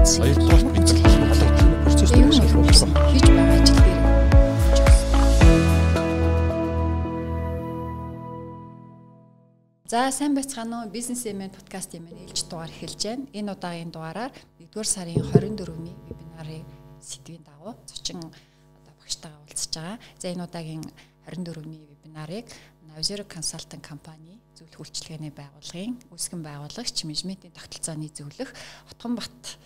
[0.00, 0.22] бэлтгэсэн.
[0.24, 2.10] Хоёрдугаар бид нар холбогдох процесс.
[2.10, 4.00] Хийж байгаа ажил дээр
[9.90, 13.26] За сайн байцгаана уу бизнес эмэн подкастын маань ээлж дугаар эхэлж байна.
[13.32, 16.64] Энэ удаагийн дугаараар 1-р сарын 24-ний вебинарын
[17.02, 19.98] сэдвийн дагуу зочин одоо багштайгаа уулзж байгаа.
[20.18, 20.84] За энэ удаагийн
[21.28, 22.46] 24-ний вебинарыг
[22.88, 28.50] Navzero Consulting компани зөвлөх үйлчилгээний байгууллагын үүсгэн байгуулагч менежментийн тогтолцооны зөвлөх
[28.90, 29.58] Отгонбат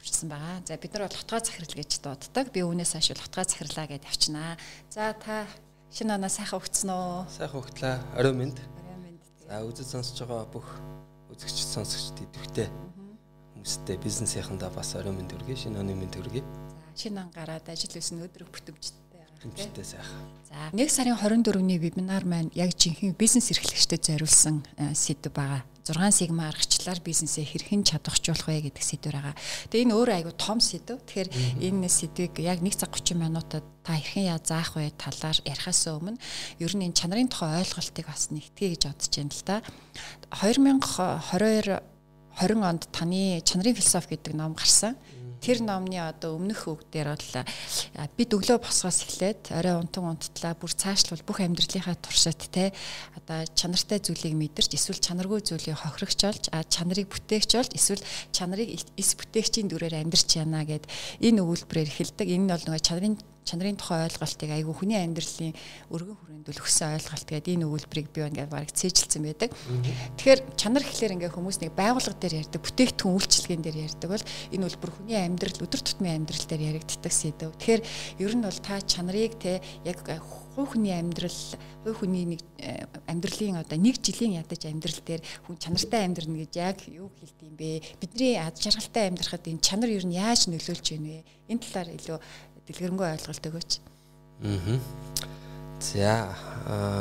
[0.00, 0.64] өвчсөн байгаа.
[0.64, 2.46] За бид нар бол хотгой захирал гэж дууддаг.
[2.50, 4.56] Би үүнээс хойш хотгой захирлаа гэж авчнаа.
[4.88, 5.44] За та
[5.92, 7.28] шинэ оноо сайхан өгцөн үү?
[7.28, 7.96] Сайхан өгтлээ.
[8.16, 8.56] Орой минь.
[8.56, 9.20] Орой минь.
[9.44, 10.66] За үзэж сонсож байгаа бүх
[11.28, 12.68] үзэгч сонсогчд идэвхтэй
[13.52, 16.40] хүмүүстээ бизнесийнхандаа бас орой минь төргий, шинэ оны минь төргий.
[16.96, 19.00] За шинэ он гараад ажил өснө өдрөг бүтэмжтэй
[19.40, 20.20] Тэмцтэй сайхан.
[20.48, 24.60] За 1 сарын 24-ний вебинар маань яг жинхэнэ бизнес эрхлэгчдэд зориулсан
[24.92, 25.64] сэдв байгаа.
[25.96, 29.36] 6 сигма аргачлалаар бизнесээ хэрхэн чадварчуулах вэ гэдэг сэдвэр байгаа.
[29.70, 31.00] Тэгээ энэ өөрөө айгу том сэдв.
[31.02, 31.28] Тэгэхээр
[31.66, 36.20] энэ сэдвийг яг 1 цаг 30 минутад та хэрхэн яа заах вэ талаар ярихаас өмнө
[36.60, 39.56] ер нь энэ чанарын тухай ойлголтыг бас нэгтгэе гэж бодож байна л да.
[40.38, 41.80] 2022
[42.40, 44.96] 20 онд таны чанарын философи гэдэг ном гарсан
[45.40, 47.44] тэр номны одоо өмнөх үг дээр бол
[48.16, 52.70] бид өглөө босгоос эхлээд орой унтан унттлаа бүр цаашлбал бүх амьдралынхаа туршид те
[53.16, 58.04] одоо чанартай зүйлийг мэдэрч эсвэл чанаргүй зүйлийг хохирогч болж а чанарыг бүтээгч болж эсвэл
[58.36, 58.68] чанарыг
[59.00, 60.84] эс бүтээгчийн дүрээр амьдрч яана гэд
[61.24, 62.28] энэ өгүүлбэрээр эхэлдэг.
[62.28, 63.16] Энэ нь бол нөгөө чанарын
[63.50, 65.54] чанарын тухай ойлголтыг айгүй хүний амьдралын
[65.90, 69.50] өргөн хүрээндүүл өгсөн ойлголт гэдэг энэ өгүүлбэрийг би ингээд бараг цээжилсэн байдаг.
[70.14, 74.66] Тэгэхээр чанар гэхлээр ингээд хүмүүс нэг байгууллага дээр ярьдаг, бүтээгдэхүүн үйлчилгээнд дээр ярьдаг бол энэ
[74.70, 77.50] үлбэр хүний амьдрал өдөр тутмын амьдрал дээр яригддаг сэдв.
[77.58, 77.82] Тэгэхээр
[78.22, 79.98] ер нь бол та чанарыг те яг
[80.54, 81.40] хувь хүний амьдрал,
[81.84, 86.52] хувь хүний нэг э, амьдралын одоо нэг жилийн ядаж амьдрал дээр хүн чанартай амьдрна гэж
[86.58, 87.82] яг юу хэлдэг юм бэ?
[88.02, 91.24] Бидний ад жаргалтай амьдрахад энэ чанар ер нь яаж нөлөөлж байна вэ?
[91.48, 92.18] Энэ талаар илүү
[92.70, 93.72] дэлгэрэнгүй ойлголт өгөөч.
[94.46, 94.78] Аа.
[95.80, 96.28] За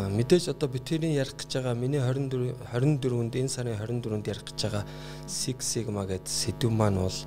[0.09, 4.83] мэдээж одоо битэрийн ярих гэж байгаа миний 24 24-нд энэ сарын 24-нд ярих гэж байгаа
[5.27, 7.19] Six Sigma гэдэг сэдв маань бол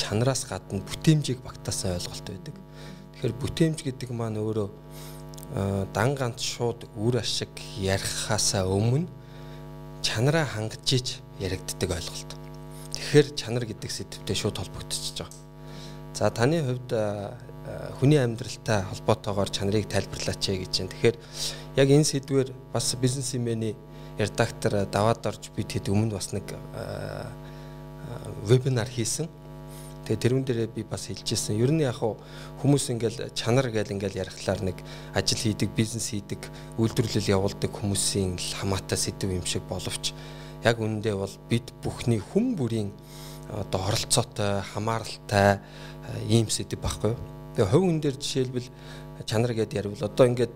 [0.00, 2.56] чанараас гадна бүтээмжийг багтаасан ойлголт байдаг.
[3.20, 4.68] Тэгэхээр бүтээмж гэдэг маань өөрөө
[5.92, 9.12] дан ганц шууд үр ашиг ярихаасаа өмнө
[10.00, 12.32] чанараа хангаж иж яригддаг ойлголт.
[12.96, 15.45] Тэгэхээр чанар гэдэг сэдвтэй шууд холбогдчихж байгаа.
[16.16, 16.96] За таны хувьд
[18.00, 20.92] хүний амьдралтай холбоотойгоор чанарыг тайлбарлаач гэж байна.
[20.96, 21.16] Тэгэхээр
[21.76, 23.76] яг энэ сэдвэр бас бизнесмений
[24.16, 26.56] редактор даваад орж бид хэд өмнө бас нэг
[28.48, 29.28] вебинар хийсэн.
[30.08, 31.60] Тэгээ тэрүүн дээрээ би бас хэлжсэн.
[31.60, 34.80] Ер нь яг хүмүүс ингээл чанар гэл ингээл ярихлаар нэг
[35.12, 36.40] ажил хийдэг, бизнес хийдэг,
[36.80, 40.16] үйлдвэрлэл явуулдаг хүмүүсийн хамаатай сэдв юм шиг боловч
[40.64, 42.88] яг үүндээ бол бид бүхний хүн бүрийн
[43.50, 45.60] одоо оролцоотой, хамааралтай
[46.28, 47.20] ийм сэдв байхгүй юу.
[47.56, 48.68] Тэгээ хувь хүн дээр жишээлбэл
[49.24, 50.52] чанар гэдээ ярил одоо ингээд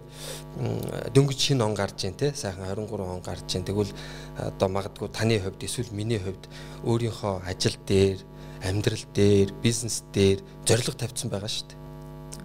[1.15, 3.65] дөнгөж шинэ он гарч ийн те сайхан 23 он гарч ийн.
[3.65, 3.93] Тэгвэл
[4.37, 6.45] одоо магадгүй таны хувьд эсвэл миний хувьд
[6.85, 8.19] өөрийнхөө ажил дээр
[8.61, 11.79] амьдрал дээр бизнес дээр зориг тавьсан байгаа шүү дээ.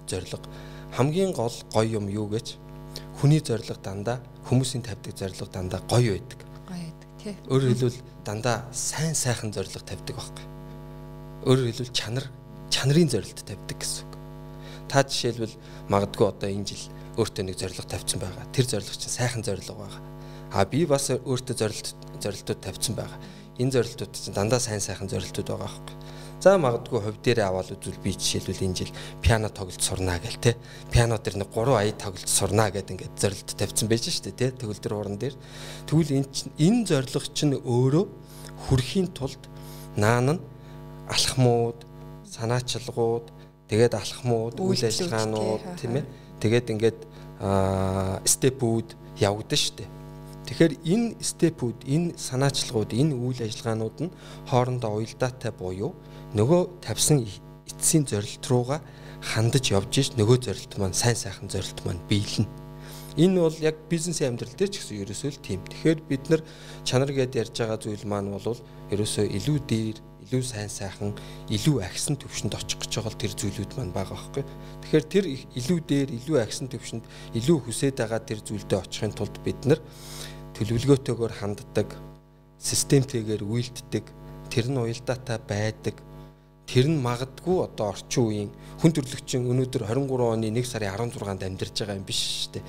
[0.07, 0.45] Зориг.
[0.95, 2.55] Хамгийн гол гоё юм юу гэж?
[3.19, 6.44] Хүний зориг дандаа хүмүүсийн тавьдаг зориг дандаа гоё байдаг
[7.49, 10.45] өөрөөр хэлбэл дандаа сайн сайхан зориг тавьдаг байхгүй
[11.45, 12.25] өөрөөр хэлбэл чанар
[12.73, 14.13] чанарын зорилт тавьдаг гэсэн үг.
[14.89, 15.55] Та жишээлбэл
[15.93, 16.83] магадгүй одоо энэ жил
[17.21, 18.49] өөртөө нэг зорилго тавьсан байгаа.
[18.49, 20.01] Тэр зорилго чинь сайхан зорилго байгаа.
[20.49, 21.87] А би бас өөртөө зорилт
[22.17, 23.19] зорилтууд тавьсан байгаа.
[23.61, 25.95] Энэ зорилтууд чинь дандаа сайн сайхан зорилтууд байгаа байхгүй.
[26.45, 30.53] За магадгүй хувь дээрээ аваад үзвэл би жишээлбэл энэ жил пиано тоглож сурнаа гэл те.
[30.93, 34.53] Пиано дээр нэг 3 ая тоглож сурнаа гэд ингээд зорилт тавьсан байж штэ те.
[34.53, 35.33] Тэгвэл тэр уран дээр.
[35.89, 36.29] Тэгвэл энэ
[36.61, 38.05] энэ зорилго чинь өөрөө
[38.69, 39.41] хүрхийн тулд
[39.97, 40.41] наан нь
[41.09, 41.81] алхмууд
[42.29, 43.25] санаачилгууд
[43.65, 46.05] тэгээд алхмууд үйл ажиллагаанууд тийм ээ
[46.45, 46.99] тэгээд ингээд
[48.21, 49.89] степүүд явагдана дээ.
[50.45, 54.13] Тэгэхээр энэ степүүд, энэ санаачилгууд, энэ үйл ажиллагаанууд нь
[54.45, 55.97] хоорондоо уялдаатай буюу
[56.35, 58.79] нөгөө тавьсан эцсийн зорилт руугаа
[59.23, 62.47] хандаж явж иж нөгөө зорилт маань сайн сайхан зорилт маань биелнэ.
[63.15, 65.63] Энэ бол яг бизнесийн амьдрал дээр ч гэсэн ерөөсөө л тийм.
[65.63, 66.43] Тэгэхээр бид нар
[66.83, 68.59] чанар гэдээ ярьж байгаа зүйл маань бол
[68.91, 69.97] ерөөсөө илүү дээр
[70.27, 71.15] илүү сайн сайхан
[71.47, 74.43] илүү агсан төвшөнд очих гэж байгаа тэр зүйлүүд маань байгаа байхгүй.
[74.83, 77.05] Тэгэхээр тэр илүү дээр илүү агсан төвшөнд
[77.39, 79.79] илүү хүсээд байгаа тэр зүйлдээ очихын тулд бид нар
[80.59, 81.89] төлөвлөгөөтэйгээр ханддаг,
[82.59, 84.05] системтэйгээр үйлддэг,
[84.51, 85.95] тэр нь уялдаатай байдаг.
[86.65, 88.51] Тэр нь магадгүй одоо орчин үеийн
[88.81, 92.61] хүн төрөлхтөн өнөөдөр 23 оны 1 сарын 16-нд амьдарч байгаа юм биш үү?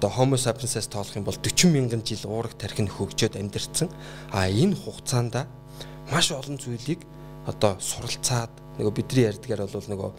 [0.00, 3.88] одоо Homo sapiens-аас тоолох юм бол 40 мянган жил уурах тархин хөгжөөд амьдэрсэн.
[4.32, 5.44] А энэ хугацаанд
[6.08, 7.04] маш олон зүйлийг
[7.44, 8.48] одоо суралцаад
[8.80, 10.10] нөгөө бидний ярьдгаар бол нөгөө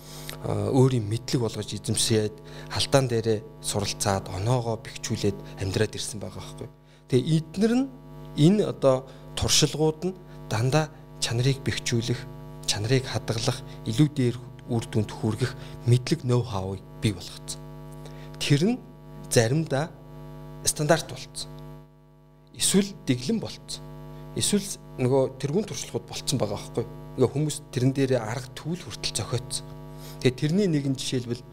[0.77, 2.35] өөрийн мэдлэг болгож эзэмшээд
[2.69, 6.69] халдаан дээрээ суралцаад оноогоо бэхжүүлээд амьдраад ирсэн байгаа байхгүй.
[7.09, 7.87] Тэгээ эднэр нь
[8.37, 12.21] энэ одоо туршилгууд нь дандаа чанарыг бэхжүүлэх,
[12.71, 14.37] чанарыг хадгалах, илүү дээр
[14.71, 15.51] үр дүнд хүргэх
[15.83, 17.59] мэдлэг ноу хавыг бий болгоцсон.
[18.39, 18.79] Тэр нь
[19.27, 19.91] заримдаа
[20.63, 21.51] стандарт болцсон.
[22.55, 23.83] Эсвэл дэглэм болцсон.
[24.39, 24.63] Эсвэл
[25.03, 26.85] нөгөө тэргуун туршлагууд болцсон байгаа байхгүй.
[27.19, 29.67] Ингээ хүмүүс тэрэн дээрээ арга түүл хүртэл зохиоцсон.
[30.23, 31.43] Тэгээ тэрний нэгэн жишээлбэл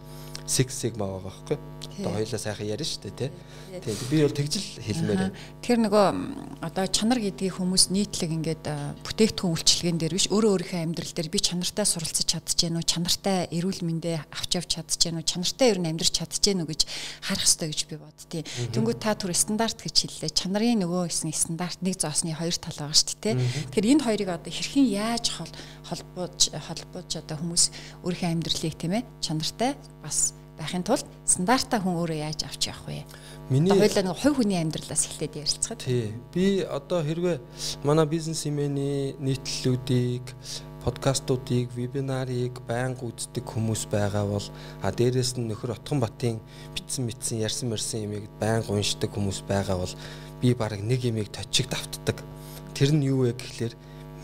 [0.49, 1.57] Six Sigma байгаа байхгүй.
[2.01, 3.31] Одоо хоёлаа сайхан ярина шүү дээ тий.
[3.85, 5.33] Тийм би бол тэгжил хэлмээр.
[5.61, 6.07] Тэр нөгөө
[6.65, 8.65] одоо чанар гэдгийг хүмүүс нийтлэг ингээд
[9.05, 13.83] бүтээгдэхүүн үйлчлэгэн дээр биш өөрөө өөрийнхөө амьдрал дээр би чанартай суралцж чадчихэв үү, чанартай эрүүл
[13.85, 16.81] мэндэ авч явж чадчихэв үү, чанартай ер нь амьдрч чадчихэв үү гэж
[17.29, 18.41] харах хэрэгтэй гэж би боддتي.
[18.73, 20.33] Тэнгүү та түр стандарт гэж хэллээ.
[20.33, 23.35] Чанарын нөгөө хэсэг стандарт нэг зоосны хоёр тал байгаа шүү дээ.
[23.69, 25.25] Тэгэхээр энэ хоёрыг одоо хэрхэн яаж
[25.85, 27.65] холбооч холбооч одоо хүмүүс
[28.07, 33.07] өөрийнхөө амьдралыг тийм ээ чанартай бас байхын тулд стандартаа хүн өөрөө яаж авч явах вэ?
[33.49, 35.81] Миний хоёлаа нэг хувь хүний амьдралаас эхлээд ярилцгаад.
[35.81, 36.13] Тий.
[36.35, 37.39] Би одоо хэрвээ
[37.87, 40.27] манай бизнесмений нийтлэлүүдийг
[40.85, 44.47] подкастуудыг, вебинарыг байнга үздэг хүмүүс байгаа бол
[44.83, 46.41] а дээрэс нь нөхөр Отгонбатын
[46.75, 49.95] битсэн мэтсэн ярьсан мэрсэн юмыг байнга уншдаг хүмүүс байгаа бол
[50.41, 52.23] би баг нэг юмыг точиг давтдаг.
[52.73, 53.75] Тэр нь юу вэ гэхлээр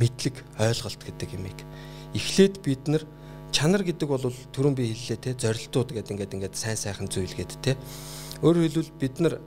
[0.00, 1.58] мэдлэг, ойлголт гэдэг юмыг.
[2.14, 3.04] Эхлээд бид нар
[3.54, 7.58] чанар гэдэг бол түрүүн би хэллээ те зорилтууд гэдэг ингээд ингээд сайн сайхан зүйл гэдэг
[7.62, 7.78] те.
[8.42, 9.38] Өөрөөр хэлбэл бид нар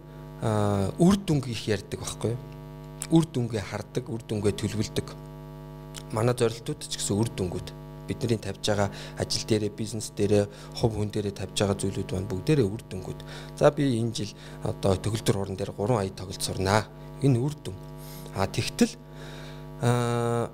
[0.96, 2.34] үр дүнг их ярьдаг байхгүй
[3.12, 5.08] үр дүнгээ хардаг үр дүнгээ төлөвлөдөг.
[6.12, 7.72] Манай зорилтууд ч гэсэн үр дүнгууд
[8.08, 8.90] бидний тавьж байгаа
[9.20, 10.48] ажил дээрээ бизнес дээрээ
[10.80, 13.20] хувь хүн дээрээ тавьж байгаа зүйлүүд байна бүгдээрээ үр дүнгууд
[13.60, 14.32] за би энэ жил
[14.64, 16.88] одоо төгөлдөр уран дээр 3 ая тоглолт сурнаа.
[17.24, 17.76] Энэ үр дүн
[18.36, 18.96] а тэгтэл
[19.84, 20.52] аа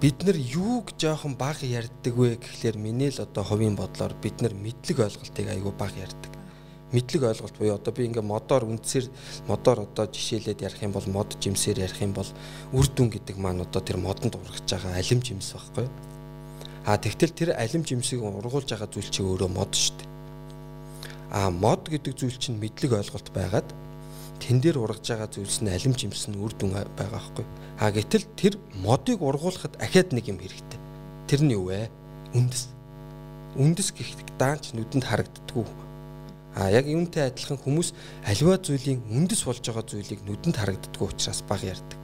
[0.00, 4.54] бид нар юуг жоохон баг ярьдаг вэ гэхлээр миний л одоо хувийн бодлоор бид нар
[4.54, 6.32] мэдлэг ойлголтыг айгүй баг ярьдаг.
[6.92, 9.10] Мэдлэг ойлголт буюу одоо би ингээ модоор үндсээр
[9.48, 12.28] модоор одоо жишээлээд ярих юм бол мод жимсээр ярих юм бол
[12.74, 15.88] үр дүн гэдэг маань одоо тэр модонд ургаж байгаа алим жимс байхгүй.
[16.86, 20.08] А тэгтэл тэр алим жимсийг ургуулж байгаа зүйл чи өөрөө мод шүү дээ.
[21.32, 23.66] А мод гэдэг зүйл чинь мэдлэг ойлголт байгаад
[24.40, 27.44] тэн дээр ургаж байгаа зүйлс нь алим жимс нь үр дүн байгаа байхгүй.
[27.78, 30.80] А гэтэл тэр модыг ургуулахад ахаад нэг юм хэрэгтэй.
[31.26, 31.90] Тэр нь юу вэ?
[32.34, 32.70] Үндэс.
[33.56, 35.66] Үндэс гэх даанч нүдэнд харагддаггүй.
[36.54, 41.62] А яг юунтэй адилхан хүмүүс аливаа зүйлийн үндэс болж байгаа зүйлийг нүдэнд харагддаггүй учраас баг
[41.66, 41.98] ярьдаг.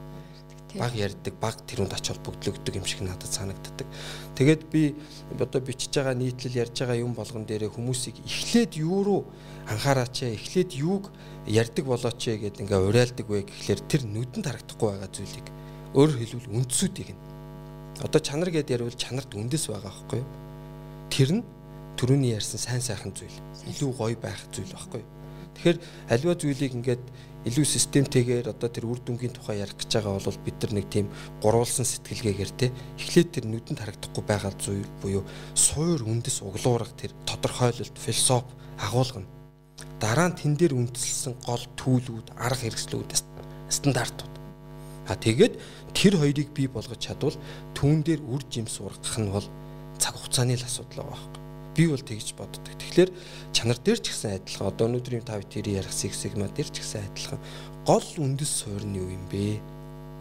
[0.74, 3.86] Баг ярьдаг, баг тэрүүнд ач холбогдлогддог юм шиг надад санагддаг.
[4.38, 4.94] Тэгээд би
[5.38, 9.22] одоо бичиж байгаа нийтлэл ярьж байгаа юм болгон дээрээ хүмүүсийг эхлээд юу руу
[9.66, 11.10] анхаараач эхлээд юуг
[11.50, 15.46] ярддаг болооч гэдэг ингээ уриалдаг вэ гэхлээр тэр нүдэнд харагдахгүй байгаа зүйлийг
[15.98, 17.22] өөрөөр хэлбэл үндсүүдийг нь.
[18.06, 20.30] Одоо чанар гэдээ ярил чанарт үндэс байгаа байхгүй юу?
[21.10, 21.42] Тэр нь
[22.00, 23.36] төрөний ярьсан сайн сайхан зүйл
[23.68, 25.02] илүү гоё байх зүйл байхгүй
[25.60, 27.04] тэгэхээр аливаа зүйлийг ингээд
[27.44, 31.06] илүү системтэйгээр одоо тэр үр дүнгийн тухай ярих гэж байгаа бол бид нар нэг тийм
[31.44, 37.96] гурвалсан сэтгэлгээгээр те эхлээд тэр нүдэнд харагдахгүй байгаа зүйл буюу суур үндэс углуурах тэр тодорхойлолт
[38.00, 38.48] философи
[38.80, 39.39] агуулга нь
[40.00, 43.10] дараа нь тэн дээр үндэслсэн гол төлөвүүд, арга хэрэгслүүд,
[43.68, 44.34] стандартууд.
[45.06, 45.54] А тэгээд
[45.92, 47.36] тэр хоёрыг бий болгож чадвал
[47.76, 49.46] түүн дээр үр жимс ургах нь бол
[50.00, 51.42] цаг хугацааны л асуудал байгаа байхгүй.
[51.76, 52.62] Би бол тэгж боддог.
[52.64, 53.10] Тэгэхээр
[53.52, 57.04] чанар дээр ч гэсэн адилхан одоо өнөөдрийн тав тэрийн ярих Six Sigma дээр ч гэсэн
[57.10, 57.40] адилхан
[57.86, 59.58] гол үндэс суурь нь юу юм бэ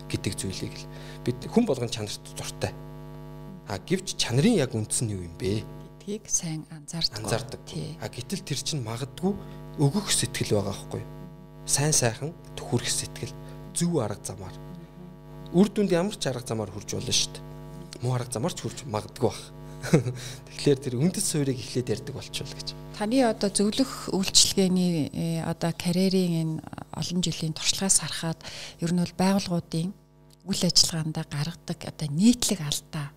[0.09, 0.85] гэдэг зүйлийг л
[1.25, 2.73] бид хүн болгон чанарт дуртай.
[3.69, 5.61] А гэвч чанарын яг үндэс нь юу юм бэ?
[6.09, 7.21] Гэдгийг сайн анзаардаг.
[7.21, 7.61] Анзаардаг.
[8.01, 9.29] А гэтэл тэр чинь магадгүй
[9.77, 11.03] өгөх сэтгэл байгаа байхгүй
[11.69, 13.33] сайн сайхан төхөрөх сэтгэл
[13.77, 14.57] зөв арга замаар.
[15.53, 17.45] Үр дүнд ямар ч арга замаар хүрч болно шүү дээ.
[18.01, 19.37] Муу арга замаар ч хүрч магадгүй баг
[20.49, 22.73] тэгэхээр тэр үндэс суурийг эхлээд ярьдаг болчихвол гэж.
[22.97, 26.55] Таны одоо зөвлөх үйлчлэгээний э, одоо карьерийн энэ
[26.97, 28.41] олон жилийн туршлагаас харахад
[28.81, 29.93] ер нь бол байгууллагуудын
[30.49, 33.13] үйл ажиллагаанд гаргадаг одоо нийтлэг алдаа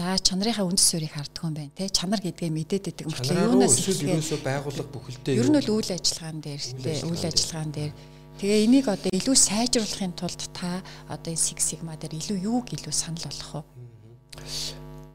[0.00, 4.40] За чанарынхаа үндэс суурийг харддаг юм байна те чанар гэдгээ мэдээд байдаг мөртлөө юунаас ерөөсөө
[4.40, 7.92] байгууллага бүхэлдээ ер нь л үйл ажиллагаан дээр те үйл ажиллагаан дээр
[8.40, 12.94] тэгээ энийг одоо илүү сайжруулахын тулд та одоо энэ Six Sigma дээр илүү юуг илүү
[12.96, 13.68] санал болгох вэ?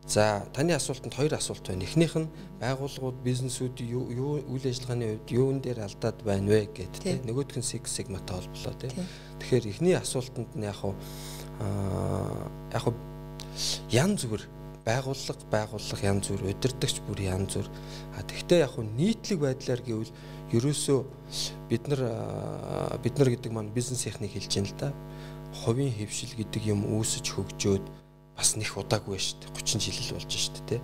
[0.05, 1.81] За таны асуултанд хоёр асуулт байна.
[1.81, 2.29] Эхнийх нь
[2.61, 7.25] байгууллагууд бизнесүүд юу үйл ажиллагааны хувьд юун дээр алдаад байна вэ гэдэг.
[7.25, 8.93] Нөгөөх нь Six Sigma-тай холболоо тийм.
[9.41, 12.85] Тэгэхээр эхний асуултанд нь яг аа яг
[13.89, 14.54] ян зүгээр
[14.85, 17.69] байгууллага байгууллага янз бүр удирдахч бүр янз бүр
[18.15, 20.15] а тэгвэл яг хуу нийтлэг байдлаар гэвэл
[20.53, 20.99] ерөөсөө
[21.69, 22.01] бид нар
[23.01, 24.89] бид нар гэдэг маань бизнес техник хэлж байна л да
[25.63, 27.85] хувийн хөвшил гэдэг юм үүсэж хөгжөөд
[28.35, 29.51] бас нэх удаагүй шүү дээ.
[29.55, 30.81] 30 жил л болж шүү дээ.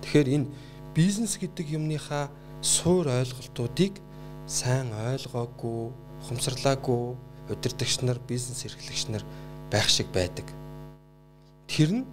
[0.00, 0.50] Тэгэхээр энэ
[0.96, 2.32] бизнес гэдэг юмныхаа
[2.64, 4.00] суур ойлголтуудыг
[4.48, 5.92] сайн ойлгоогүй,
[6.24, 7.02] ухамсарлаагүй
[7.52, 9.24] удирдагч нар, бизнес эрхлэгч нар
[9.68, 10.48] байх шиг байдаг.
[11.68, 12.04] Тэр нь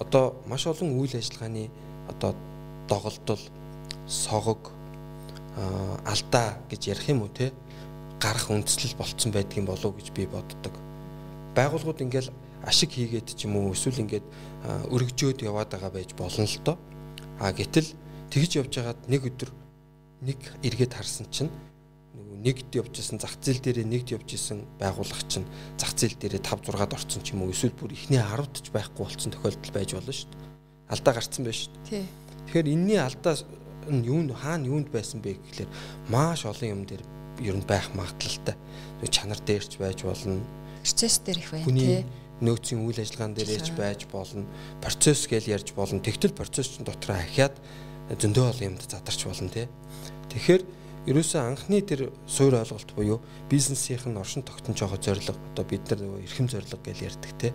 [0.00, 1.70] одоо маш олон үйл ажиллагааны
[2.08, 2.34] одоо
[2.88, 3.40] доголдол,
[4.08, 4.72] согог,
[6.04, 7.52] алдаа гэж ярих юм уу те
[8.20, 10.72] гарах үндслэл болцсон байдгийн болов гэж би боддог.
[11.54, 12.32] Байгууллагууд ингээл
[12.64, 14.26] ашиг хийгээд ч юм уу эсвэл ингээд
[14.88, 16.76] өргөжөөд яваад байгаа байж болно л доо.
[17.40, 17.88] А гэтэл
[18.30, 19.50] тэгж явж байгаад нэг өдөр
[20.20, 21.50] нэг эргээд харсан чинь
[22.40, 26.72] нэгд явж исэн зах зээл дээрээ нэгд явж исэн байгууллага чинь зах зээл дээрээ 5
[26.72, 30.12] 6-ад орсон ч юм уу эсвэл бүр ихний 10-д ч байхгүй болсон тохиолдол байж болно
[30.12, 30.42] шүү дээ.
[30.88, 32.06] Алдаа гарцсан байж шүү дээ.
[32.48, 33.34] Тэгэхээр энэний алдаа
[33.88, 35.70] нь юунд хаана юунд байсан бэ гэхлээр
[36.08, 37.04] маш олон юм дээр
[37.44, 38.56] ер нь байх магадлалтай.
[39.04, 40.40] Чанар дээрч байж болно.
[40.82, 42.04] Процесс дээр их байна тий
[42.40, 44.48] нөөцийн үйл ажиллагаан дээр ярьж байж болно.
[44.80, 46.00] Процесс гэж ярьж болно.
[46.00, 47.52] Тэгтэл процесс чинь дотроо ахиад
[48.08, 49.68] зөндөө олон юмд задарч болно тий.
[50.32, 50.62] Тэгэхээр
[51.08, 56.00] ерөөсөө анхны тэр суур ойлголт буюу бизнесийнх нь оршин тогтнож байгаа зорилго одоо бид нар
[56.04, 57.54] нөгөө эрхэм зорилго гэж ярьдаг те.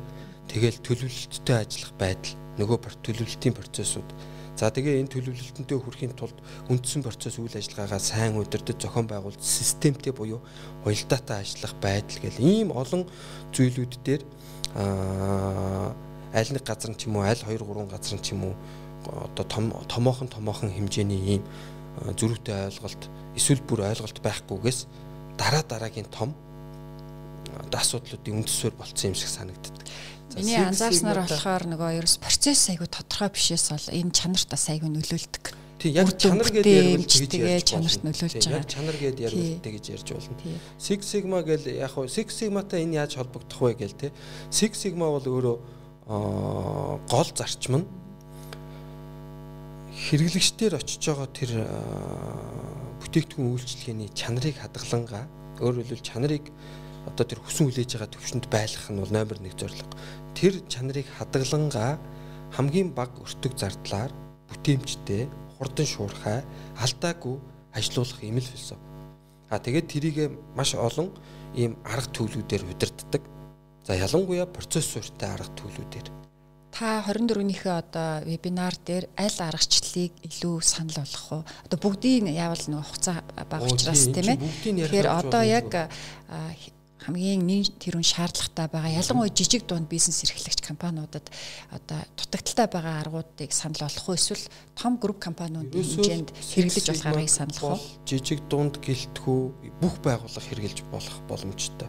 [0.50, 4.10] Тэгэл төлөвлөлттэй ажиллах байдал нөгөө төлөвлөлтийн процессууд
[4.56, 6.40] За тэгээ энэ төлөвлөлтөнтэй хүрэхийн тулд
[6.72, 10.40] үндсэн процесс үйл ажиллагаагаа сайн удирдах зохион байгуулалт системтэй буюу
[10.88, 13.04] уялдаатай ажиллах байдал гэл ийм олон
[13.52, 14.24] зүйлүүд дээр
[14.80, 18.56] аль нэг газар нь ч юм уу аль 2 3 газар нь ч юм уу
[19.28, 21.44] одоо том томоохон томоохон хэмжээний ийм
[22.16, 24.80] зөрүүтэй ойлголт эсвэл бүр ойлголт байхгүйгээс
[25.38, 26.34] дараа дараагийн том
[27.60, 29.84] одоо асуудлуудын үндсээр болцсон юм шиг санагддаг.
[30.36, 35.46] Миний анзаарснаар болохоор нөгөө ерөөс процесс айгүй тодорхой бишээс бол энэ чанарт бас айгүй нөлөөлдөг.
[35.80, 38.68] Тий яг чанар гэдэг тэгж ярьж чанарт нөлөөлж байгаа.
[38.68, 40.36] Чанар гэдэг ярил тэгж ярьж болно.
[40.80, 44.12] Six Sigma гэл яг хуу Six Sigma-тай энэ яаж холбогдох вэ гэл те.
[44.52, 45.58] Six Sigma бол өөрөө
[46.08, 47.88] гол зарчим нь
[49.96, 51.52] хэрэглэгчдэр очиж байгаа тэр
[53.00, 55.24] бүтээгдэхүүн үйлчлэгээний чанарыг хадгалангаа
[55.64, 56.46] өөрөөр хэлбэл чанарыг
[57.08, 59.96] одоо тэр хүсэн хүлээж байгаа төвшөнд байлгах нь бол номер 1 зорилго
[60.36, 61.96] тэр чанарыг хадгалангаа
[62.52, 64.12] хамгийн бага өртөг зардлаар
[64.52, 66.44] бүтээмжтэй хурдан шуурхай
[66.76, 67.40] алдаагүй
[67.72, 68.84] ажилуулах юм л философи.
[69.48, 71.12] А тэгээд тэрийг маш олон
[71.56, 73.24] ийм арга төлөвлөдөр удирддаг.
[73.88, 76.25] За ялангуяа процесс суурьтай арга төлөвлөдөр.
[76.76, 81.44] Та 24-ийнхээ одоо вебинар дээр аль аргачлалыг илүү санал болгох уу?
[81.64, 84.44] Одоо бүгдийг яавал нэг хугацаа бага учраас тийм ээ.
[84.60, 85.72] Тэгэхээр одоо яг
[87.00, 91.30] хамгийн нэн тэрүүн шаардлагатай байгаа ялангуяа жижиг дунд бизнес эрхлэгч компаниудад
[91.72, 94.44] одоо дутагдaltaй байгаа аргуудыг санал болгох уу эсвэл
[94.76, 98.04] том групп компаниудын хэмжээнд хэрэглэж болох аргыг санал болгох уу?
[98.10, 99.40] Жижиг дунд гэлтгүү
[99.80, 101.88] бүх байгууллага хэрэглэж болох боломжтой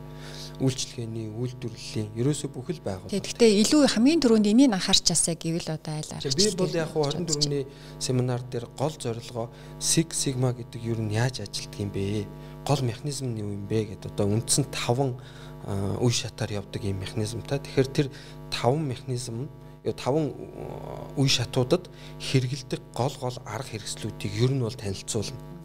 [0.61, 3.13] үйлчлэгээний үйлдвэрлэлийн ерөөсөө бүх л байгууллага.
[3.13, 6.33] Тэгэхдээ илүү хамгийн түрүүнд энийг анхаарчаасаа гэвэл одоо айл аргач.
[6.37, 7.65] Би бол яг 24-ний
[8.01, 12.25] семинар дээр гол зорилгоо Six Sigma гэдэг юу нь яаж ажилтдаг юм бэ?
[12.67, 17.63] гол механизм нь юу юм бэ гэдээ одоо үндсэн 5 үе шатаар явдаг юм механизмтай.
[17.63, 18.09] Тэгэхээр тэр
[18.51, 19.47] 5 механизм
[19.87, 21.87] 5 үе шатуудад
[22.19, 25.56] хэрэгэлдэг гол гол арга хэрэгслүүдийг ер нь бол танилцуулна.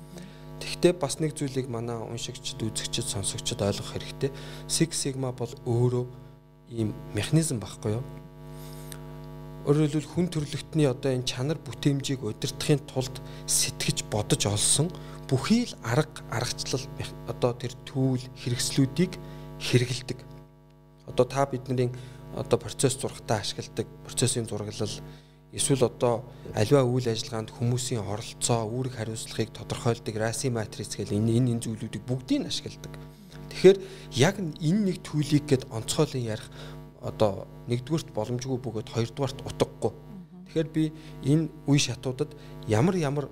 [0.61, 4.29] Тэгвэл бас нэг зүйлийг манай уншигчд, үзэгчд, сонсогчд ойлгох хэрэгтэй.
[4.69, 6.05] Six Sigma бол өөрөө
[6.69, 8.05] ийм механизм багхгүй юу?
[9.65, 14.89] Өөрөөр хэлбэл хүн төрлөختний одоо энэ чанар бүтээмжийг удирдахын тулд сэтгэж бодож олсон
[15.29, 16.85] бүхий л арга аргачлал
[17.29, 19.17] одоо тэр түүл хэрэгслүүдийг
[19.61, 20.19] хэрэгэлдэг.
[21.09, 21.93] Одоо та бидний
[22.33, 24.95] одоо процесс зургатаа ашигладаг процессын зураглал
[25.53, 26.23] эсвэл одоо
[26.55, 32.47] аливаа үйл ажиллагаанд хүмүүсийн оролцоо, үүрэг хариуцлагыг тодорхойлдог раси матриц гэл энэ энэ зүйлүүдийг бүгдийг
[32.47, 32.93] ашигладаг.
[33.51, 33.77] Тэгэхээр
[34.15, 36.47] яг энэ нэг төлийг гээд онцгойлон ярих
[37.03, 39.91] одоо нэгдүгürt боломжгүй бөгөөд хоёрдугаарт утгагүй.
[40.47, 40.83] Тэгэхээр би
[41.27, 42.31] энэ үе шатуудад
[42.67, 43.27] ямар ямар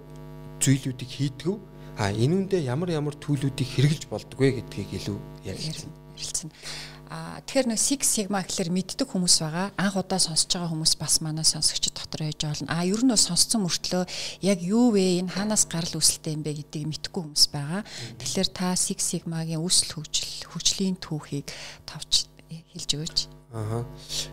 [0.60, 1.56] зүйлүүдийг хийдгүү
[2.00, 5.92] А энүүндээ ямар ямар төлөвүүдийг хэрэгжилж болдгоо гэдгийг илүү ярилцсан.
[7.10, 9.74] А тэгэхээр нөө Six Sigma гэхэлэр мэддэг хүмүүс байгаа.
[9.82, 12.70] Анх удаа сонсож байгаа хүмүүс бас манай сонсогчид дотор байж болно.
[12.70, 14.06] А ер нь сонссон мөртлөө
[14.46, 15.26] яг юу вэ?
[15.26, 17.82] Энэ хаанаас гарал үүсэлтэй юм бэ гэдгийг мэдгүй хүмүүс байгаа.
[18.22, 21.50] Тэгэхээр та Six Sigma-гийн үүсэл хөгжил, хөгжлийн түүхийг
[21.90, 22.30] тавч
[22.78, 23.20] хэлж өгөөч.
[23.58, 23.82] Аа.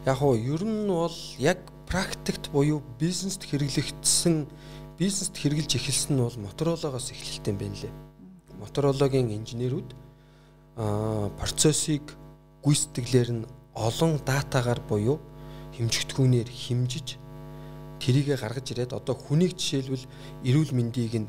[0.04, 4.44] Яг уу ер нь бол яг практикт буюу бизнест хэрэглэгдсэн
[5.00, 7.94] бизнест хэрэгжилж эхэлсэн нь бол моторологоос эхэлэлтэй юм байна лээ.
[8.60, 9.88] Моторологийн инженерүүд
[10.76, 12.04] аа процессыг
[12.66, 15.22] гүйцэтгэлээр нь олон датагаар буюу
[15.78, 17.14] хэмжигдэхүүнээр хэмжиж
[18.02, 20.04] тэрийгэ гаргаж ирээд одоо хүнийг жишээлбэл
[20.42, 21.28] эрүүл мэндийг нь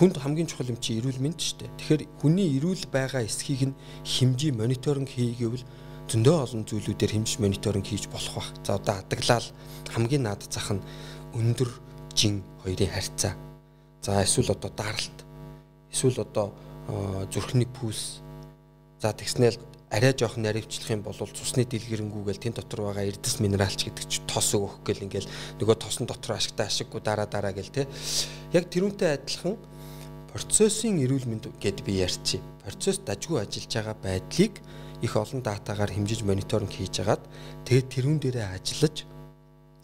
[0.00, 1.76] хүнд хамгийн чухал юм чи эрүүл мэнд шүү дээ.
[1.76, 5.68] Тэгэхээр хүний эрүүл байгаа эсхийг нь хэмжиж мониторинг хийгээвэл
[6.08, 8.48] зөндөө олон зүйлүүдээр хэмжиж мониторинг хийж болох бах.
[8.64, 9.48] За одоо хадгалал
[9.92, 10.80] хамгийн наад зах нь
[11.36, 11.68] өндөр
[12.16, 13.36] жин хоёрын харьцаа.
[14.00, 15.18] За эсвэл одоо даралт.
[15.92, 16.56] Эсвэл одоо
[17.28, 18.24] зүрхний пульс.
[18.96, 19.60] За тэгснээл
[19.92, 24.24] арай жоох наривчлах юм бол цусны дэлгэрэнгүй гэл тэн дотор байгаа эрдэс минералч гэдэг чи
[24.24, 25.28] тос өгөх гэл ингээл
[25.60, 27.84] нөгөө тосон дотор ашигтай ашиггүй дараа дараа гэл те
[28.56, 29.60] яг тэрүүнтэй адилхан
[30.32, 32.40] процессын эрүүл мэнд гэд би ярьчих.
[32.64, 34.54] Процесс дажгүй ажиллаж байгаа байдлыг
[35.04, 37.20] их олон датагаар хэмжиж мониторинг хийж агаад
[37.68, 39.04] тэгээд тэрүүн дээрээ ажиллаж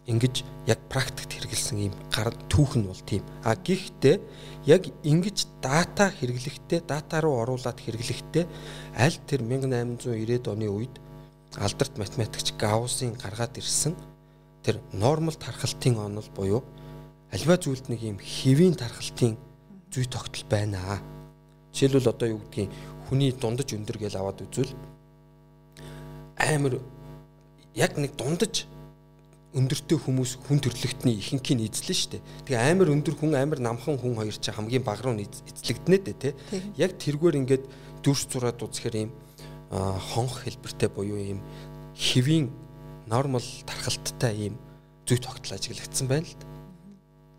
[0.09, 0.35] ингэж
[0.65, 3.21] яг практикт хэрэгэлсэн ийм гар түүх нь бол тийм.
[3.45, 4.17] А гэхдээ
[4.65, 8.45] яг ингэж дата хэрэглэхдээ дата руу оруулаад хэрэглэхдээ
[8.97, 10.95] аль тэр 1890-ад оны үед
[11.55, 13.95] алдарт математикч Гауссын гаргаад ирсэн
[14.63, 16.63] тэр нормал тархалтын онол буюу
[17.31, 19.37] альва зүйлд нэг ийм хэвийн тархалтын
[19.93, 21.01] зүй тогтол байна.
[21.73, 22.69] Жишээлбэл одоо юу гэдгийг
[23.07, 24.73] хүний дундаж өндөр гэж аваад үзвэл
[26.37, 26.81] амар
[27.73, 28.65] яг нэг дундаж
[29.49, 32.21] өндөртэй хүмүүс хүн төрлөختний ихэнхийг эзлэн шүү дээ.
[32.45, 36.33] Тэгээ амар өндөр хүн амар намхан хүн хоёр ч хамгийн баг руу эзлэгдэнэ дээ тий.
[36.77, 37.65] Яг тэргээр ингээд
[38.05, 39.11] дүрс зураад үзэхээр ийм
[39.73, 41.41] хонх хэлбэртэй буюу ийм
[41.97, 42.53] хэвийн
[43.09, 44.55] нормал тархалттай ийм
[45.09, 46.45] зүй тогтол ажиглагдсан байна л да.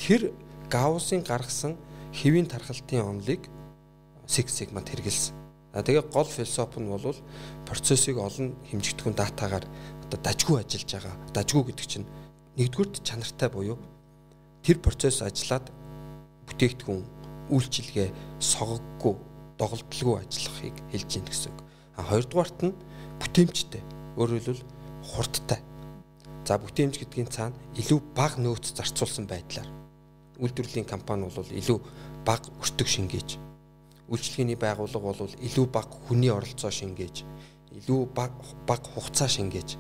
[0.02, 0.34] Тэр
[0.66, 1.78] Гауссын гаргасан
[2.10, 3.46] хэвийн тархалтын онолыг
[4.26, 5.34] Six Sigma хэрэгэлсэн.
[5.74, 7.14] А тэгээ гол философи нь бол
[7.66, 9.66] процессыг олон хэмжигдэхүүн датагаар
[10.10, 11.14] одоо дажгүй ажиллаж байгаа.
[11.30, 12.06] Дажгүй гэдэг чинь
[12.58, 13.78] нэгдүгürt чанартай буюу
[14.66, 15.70] тэр процесс ажиллаад
[16.50, 17.02] бүтээгдэхүүн
[17.54, 18.10] үйлчилгээ
[18.42, 19.14] согоггүй
[19.54, 21.58] доголдолгүй ажиллахыг хэлж гин гэсэн үг.
[21.94, 22.74] А хоёрдугаарт нь
[23.22, 23.82] бүтээмжтэй.
[24.18, 24.66] Өөрөөр хэлбэл
[25.14, 25.62] хурдтай.
[26.42, 29.70] За бүтээмж гэдгийн цаана илүү бага нөөц зарцуулсан байдлаар
[30.42, 31.78] үйлдвэрлэлийн компани бол илүү
[32.26, 33.38] бага өртөг шингээж
[34.10, 37.22] үйлчлэгээний байгууллага бол илүү бага хүний оролцоо шингээж
[37.78, 38.34] илүү бага
[38.66, 39.78] бага хугацаа шингээж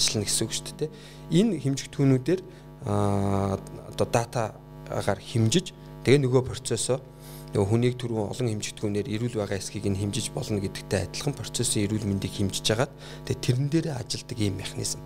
[0.00, 0.90] ажиллана гэсэн үг шүү дээ.
[1.30, 2.40] Энэ хэмжигдэхүүнүүдээр
[2.88, 5.76] одоо датагаар хэмжиж
[6.08, 7.04] тэгээ нөгөө процессоо
[7.52, 12.06] нөгөө хүнийг түрүүн олон хэмжигдэхүүнээр эрүүл байгаа эсхийг нь хэмжиж болно гэдэгтэй адилхан процессын эрүүл
[12.08, 12.92] мэндийг хэмжиж хагаад
[13.26, 15.02] тэгээ тэрэн дээрээ ажилдаг ийм механизм.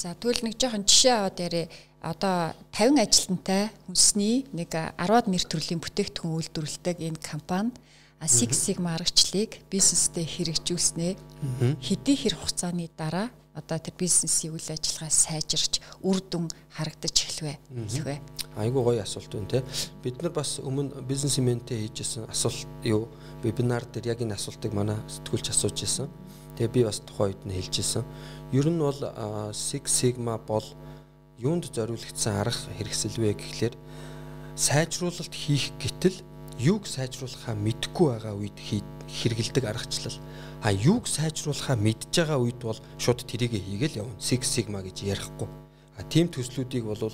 [0.00, 1.68] За тэгвэл нэг жоохон жишээ аваад яриа
[2.00, 7.72] одоо 50 ажилтнтай хүнсний нэг 10-аад нэр төрлийн бүтээгдэхүүн үйлдвэрлэдэг энэ компани
[8.24, 11.12] Six Sigma аргачлалыг бизнестэй хэрэгжүүлснээ
[11.84, 18.18] хэдий хэр хугацааны дараа одоо тэр бизнесийн үйл ажиллагаа сайжирч үр дүн харагдаж эхлэвэ хэлвэ.
[18.58, 19.64] Айгуу гоё асуулт байна те.
[20.02, 23.06] Бид нар бас өмнө бизнесментэй хийжсэн асуулт юу
[23.46, 26.10] вебинар дээр яг энэ асуултыг манай сэтгүүлч асууж ирсэн.
[26.58, 28.04] Тэгээ би бас тухайн үед нь хэлж ирсэн.
[28.50, 28.98] Ер нь бол
[29.54, 30.66] Six Sigma бол
[31.38, 33.74] юунд зориулагдсан арга хэрэгсэлвэ гэхлээр
[34.58, 36.22] сайжруулалт хийх гэтэл
[36.58, 40.18] юуг сайжруулахаа мэдэхгүй байгаа үед хэрэгэлдэг аргачлал.
[40.62, 44.20] А юуг сайжруулахаа мэдж байгаа үед бол шууд тэрийгэ хийгээл явна.
[44.20, 45.48] Six Sigma гэж ярихгүй.
[45.98, 47.12] А тийм төслүүдийг бол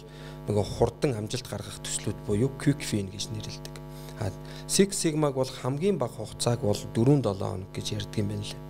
[0.48, 3.74] нөгөө хурдан амжилт гаргах төслүүд буюу quick win гэж нэрлэдэг.
[4.20, 4.32] А
[4.68, 8.60] Six Sigma-г бол хамгийн бага хугацааг бол 4-7 хоног гэж ярьдаг юм байна лээ.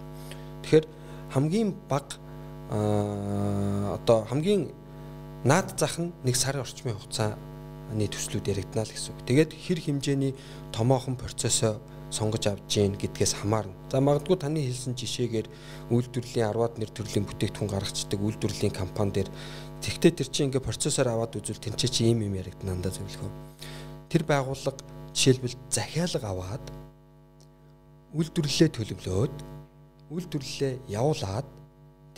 [0.62, 0.86] Тэгэхээр
[1.34, 2.18] хамгийн бага
[2.70, 4.70] одоо хамгийн
[5.44, 6.94] наад зах нь нэг сарын орчмын
[7.90, 9.26] хугацааны төслүүд яригдана л гэсэн үг.
[9.26, 10.32] Тэгээд хэр хэмжээний
[10.70, 13.74] томоохон процессоо сонгож авч гин гэдгээс хамаарна.
[13.90, 15.46] За магадгүй таны хэлсэн жишээгээр
[15.90, 19.30] үйлдвэрлэлийн 10-аад нэр төрлийн бүтээгдэхүүн гаргацдаг үйлдвэрлэлийн компани дээр
[19.82, 23.30] тэгтээ тэр чинь ингээ процессор аваад үзвэл тэнцээ чи ийм юм яригдана даа зөвлөхөө.
[24.10, 24.82] Тэр байгууллага
[25.14, 26.64] жишээлбэл захиалга аваад
[28.10, 29.36] үйлдвэрлэлээ төлөвлөөд
[30.10, 31.46] үйлдвэрлэлээ явуулаад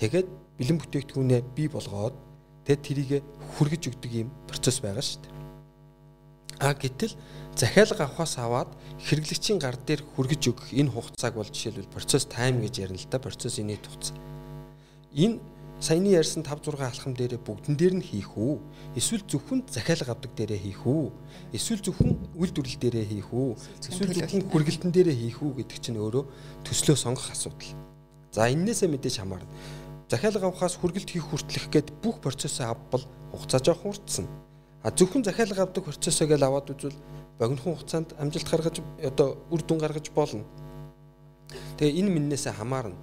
[0.01, 2.17] тэгээд бэлэн бүтээгдэхүүнээ бий болгоод
[2.65, 3.11] тэгээд тэрийг
[3.61, 5.32] хүргэж өгдөг юм процесс байгаа шүү дээ.
[6.63, 7.19] А гэтэл
[7.59, 8.71] захиалга авахаас аваад
[9.03, 13.19] хэрэглэгчийн гар дээр хүргэж өгөх энэ хугацааг бол жишээлбэл процесс тайм гэж ярина л да
[13.19, 14.15] процессын нийт хугацаа.
[15.11, 15.43] Энэ
[15.83, 18.63] саяны ярьсан 5 6 алхам дээрээ бүгдэн дээр нь хийх үү?
[18.95, 21.11] Эсвэл зөвхөн захиалга авдаг дээрээ хийх үү?
[21.51, 23.51] Эсвэл зөвхөн үйлдвэрлэл дээрээ хийх үү?
[23.91, 26.25] Эсвэл зөвхөн хүргэлтэн дээрээ хийх үү гэдэг чинь өөрөө
[26.63, 27.75] төслөө сонгох асуудал.
[28.31, 29.51] За эннээсээ мэдээж хамаарна.
[30.07, 33.03] Захиалга авахаас хүргэлт хийх хүртлэх гээд бүх процессыг авбал
[33.35, 34.31] хугацаа жоох уртсан.
[34.83, 36.99] А зөвхөн захиалга авдаг процессыг л аваад үзвэл
[37.39, 40.45] богинохон хугацаанд амжилт гаргаж одоо үр дүн гаргаж болно.
[41.79, 42.99] Тэгээ энэ миннээсээ хамаарна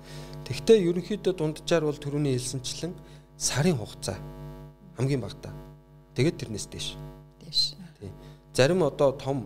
[0.50, 2.98] Тэгвэл ерөнхийдөө дунджаар бол төрөний хэлсэнчлэн
[3.38, 4.18] сарын хугацаа
[4.98, 5.54] хамгийн багтаа.
[6.18, 6.98] Тэгээд тэрнээс дээш.
[7.46, 7.78] Дээш.
[8.02, 8.10] Тий.
[8.58, 9.46] Зарим одоо том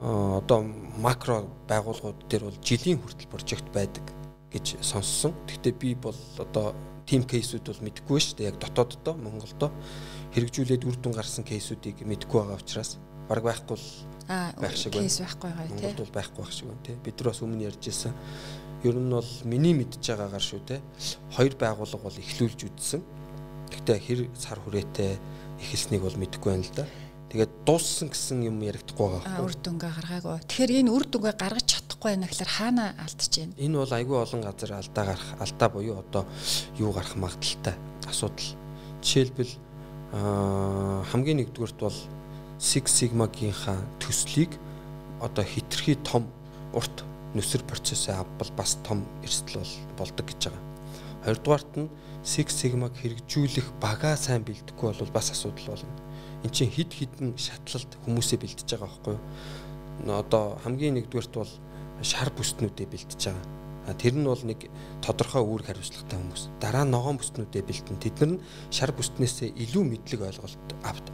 [0.00, 0.64] одоо
[0.96, 4.08] макро байгууллагууд дээр бол жилийн хүртэл прожект байдаг
[4.48, 5.36] гэж сонссон.
[5.44, 6.72] Гэхдээ би бол одоо
[7.04, 8.48] тим кейсүүд бол мэдэхгүй шүү дээ.
[8.48, 9.68] Яг дотооддоо Монголдо
[10.38, 12.96] хэрэгжүүлээд үр дүн гарсан кейсүүдийг мэдэхгүй байгаа учраас
[13.26, 13.88] баг байхгүй л
[14.62, 15.10] байх шиг байна.
[15.10, 15.74] Кейс байхгүй байгаа тий.
[15.74, 16.96] Монголд бол байхгүй байх шиг байна тий.
[17.02, 18.14] Бид нар бас өмнө ярьж ирсэн
[18.84, 20.78] Ер нь бол миний мэдж байгаагаар шүү те.
[21.34, 23.02] Хоёр байгууллага бол эхлүүлж үзсэн.
[23.74, 25.18] Гэхдээ хэр сар хүрээтэй
[25.58, 26.86] эхэлснийг бол мэдэхгүй байна л да.
[27.34, 30.38] Тэгээд дууссан гэсэн юм яригдахгүй байгаа А үр дүнгээ гаргаагүй.
[30.46, 33.58] Тэгэхээр энэ үр дүнгээ гаргаж чадахгүй байна гэхээр хаана алдаж байна?
[33.58, 36.24] Энэ бол айгүй олон газар алдаа гарах, алдаа буюу одоо
[36.78, 37.74] юу гарах магадaltaй
[38.06, 38.50] асуудал.
[39.02, 39.52] Жишээлбэл
[40.12, 41.98] хамгийн нэгдүгürt бол
[42.58, 44.56] Six Sigma-гийнхаа төслийг
[45.20, 46.26] одоо хитрхи том
[46.72, 50.64] урт нүсэр процессыг авбал бас том эрсдэл бол болдог гэж байгаа.
[51.24, 51.92] Хоёрдугаарт нь
[52.24, 55.92] Six Sigma-г хэрэгжүүлэх багаа сайн бэлдэхгүй бол бас асуудал болно.
[56.42, 60.14] Эн чинь хид хідэн шатлалт хүмүүсээ бэлдэж байгаа байхгүй юу?
[60.18, 61.52] Одоо хамгийн нэгдүгээрт бол
[62.00, 63.57] шар бүстнүүдээ бэлдэж байгаа.
[63.96, 64.68] Тэр нь бол нэг
[65.00, 66.42] тодорхой үүрэг хариуцлагатай хүмүүс.
[66.60, 67.96] Дараа нь ногоон бүстнүүдээ бэлдэн.
[68.02, 70.58] Тэд нар нь шар бүстнээсээ илүү мэдлэг ойлголт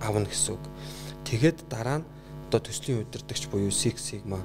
[0.02, 0.64] авна гэсэн үг.
[1.28, 2.08] Тэгээд дараа нь
[2.48, 4.38] одоо төслийн удирдагч буюу Six Sigma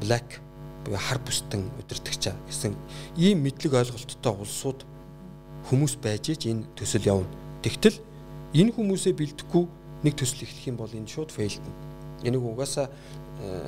[0.00, 0.38] Black
[0.84, 2.74] буюу хар бүстэн удирдагч гэсэн
[3.16, 4.86] ийм мэдлэг ойлголттой улсууд
[5.68, 7.28] хүмүүс байж ич энэ төсөл явна.
[7.62, 7.98] Тэгтэл
[8.54, 9.64] энэ хүмүүсээ бэлдэхгүй
[10.06, 11.74] нэг төсөл эхлэх юм бол энэ шууд фейлдэн.
[12.22, 12.88] Энийг угаасаа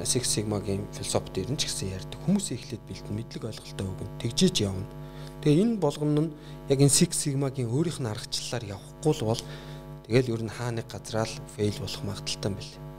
[0.03, 2.19] Six Sigma-гийн философи дээр нь ч гэсэн ярьдаг.
[2.27, 4.87] Хүмүүсээ эхлээд бэлдэн мэдлэг ойлголттой өгөн тэгжээж явна.
[5.47, 6.35] Тэгээ энэ болгоно нь
[6.67, 9.43] яг энэ Six Sigma-гийн өөрийнх нь аргачлалаар явахгүй л бол
[10.11, 12.90] тэгэл ер нь хаа нэг газраа л фейл болох магадaltaй юм байна.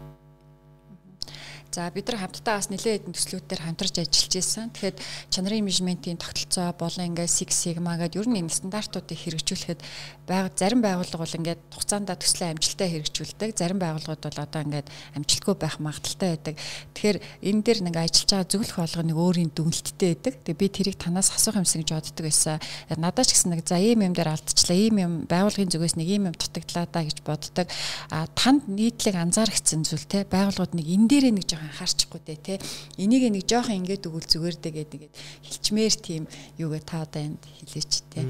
[1.71, 4.75] За бид нар хамтдаа бас нэлээд хэдэн төслүүдээр хамтарч ажиллаж байсан.
[4.75, 4.99] Тэгэхэд
[5.31, 9.79] чанарын менежментийн тогтолцоо болон ингээд Six Sigma гэдэг ер нь энэ стандартуудыг хэрэгжүүлэхэд
[10.27, 13.49] байга зарим байгууллага бол ингээд хугацаанд төслөө амжилттай хэрэгжүүлдэг.
[13.55, 16.55] Зарим байгууллагууд бол одоо ингээд амжилтгүй байх магадaltaй байдаг.
[16.91, 20.33] Тэгэхээр энэ дээр нэг ажиллаж байгаа зөвлөх болгоо нэг өөрийн дүнэлттэй байдаг.
[20.43, 22.59] Тэгээ би тэрийг танаас асуух юмсан гэж боддог байсан.
[22.99, 24.75] Надад ч гэсэн нэг за ийм юм дээр алдчихлаа.
[24.75, 27.71] Ийм юм байгууллагын зүгээс нэг ийм юм дутагдлаа да гэж боддог.
[28.11, 32.59] А танд нийтлэг анзаарчихсан зүйл те байгууллагууд нэг энэ дээрээ нэг жоохон анхаарчихгүй дээ те.
[32.97, 35.01] Энийг нэг жоохон ингээд өгвөл зүгээр дээ гэдэг
[35.45, 36.23] хэлчмээр тийм
[36.57, 38.25] юугээ та одоо энд хэлээч те.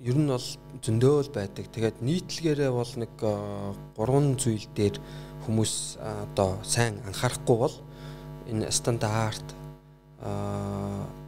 [0.00, 0.48] Ер нь бол
[0.80, 1.68] зөндөөл байдаг.
[1.68, 3.12] Тэгээд нийтлэгээрээ бол нэг
[3.96, 4.96] гурван зүйл дээр
[5.44, 7.76] хүмүүс одоо сайн анхаарахгүй бол
[8.48, 9.44] энэ стандарт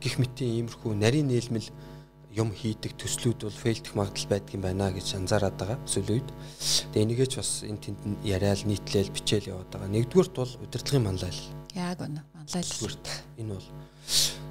[0.01, 1.69] гих мэтийн иймэрхүү нарийн нээлмэл
[2.33, 6.29] юм хийдэг төслүүд бол фейлдэх магадлал байдаг юм байна гэж анзаараад байгаа сүүлийн үед.
[6.97, 9.93] Тэгээ энийгээч бас энэ тэнд яриад нийтлэл бичээл яваад байгаа.
[9.93, 11.43] Нэгдүгürt бол удирдлагын манлайл.
[11.77, 12.25] Яг үнэ.
[12.33, 12.73] Манлайл.
[13.37, 13.69] Энэ бол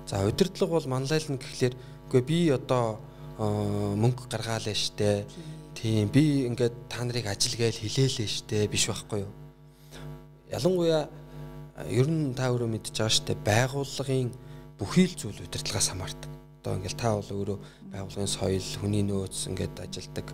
[0.06, 3.02] за удирдлага бол манлайлна гэхлээр үгүй би одоо
[3.41, 5.26] мөнгө гаргаалаа штэ.
[5.74, 9.34] Тийм би ингээд та нарыг ажил гээл хилээлээ штэ биш байхгүй юу?
[10.54, 11.10] Ялангуяа
[11.89, 14.30] ер нь та өөрөө мэдж байгаа штэ байгууллагын
[14.78, 16.31] бүхий л зүйл удирдлагаас хамаардаг
[16.62, 17.58] одоо ингээл та бол өөрөө
[17.89, 20.30] байгууллагын соёл, хүний нөөц ингээд ажилдаг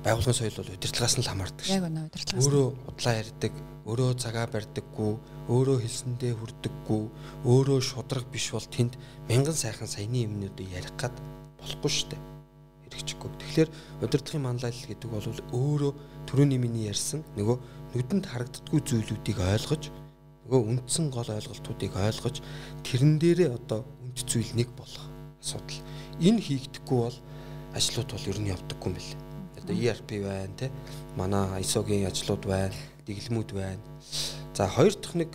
[0.00, 1.76] байгууллагын соёл бол удирдлагаас нь л хамаардаг шүү.
[1.76, 2.46] Яг үнэ удирдлагаас.
[2.48, 3.52] Өөрөө удлаа ярьдаг,
[3.84, 5.12] өөрөө цагаа барьдаггүй,
[5.52, 7.02] өөрөө хэлсэндээ хүрдэггүй,
[7.44, 8.96] өөрөө шудраг биш бол тэнд
[9.28, 11.12] мянган сайхан саяны юмнуудыг ярих гад
[11.60, 12.22] болохгүй шүү дээ.
[12.88, 13.30] Хэрэгжихгүй.
[13.36, 13.70] Тэгэхээр
[14.00, 15.92] удирдлагын манлайлал гэдэг бол өөрөө
[16.24, 17.56] төрөний миний ярьсан нөгөө
[17.92, 19.92] нүдэнд харагддаггүй зүйлүүдийг ойлгож
[20.46, 22.36] нөгөө үндсэн гол ойлголтуудыг ойлгож
[22.84, 25.08] тэрэн дээрээ одоо үнд зүйл нэг болох
[25.40, 25.80] асуудал.
[26.20, 27.18] Энэ хийгдэхгүй бол
[27.72, 29.16] ажлууд бол ер нь явдаггүй юм байна.
[29.62, 30.70] Одоо ERP байна те.
[31.16, 32.76] Манай ISO-гийн ажлууд байна,
[33.08, 33.80] дэглэмүүд байна.
[34.52, 35.32] За хоёр дахь нэг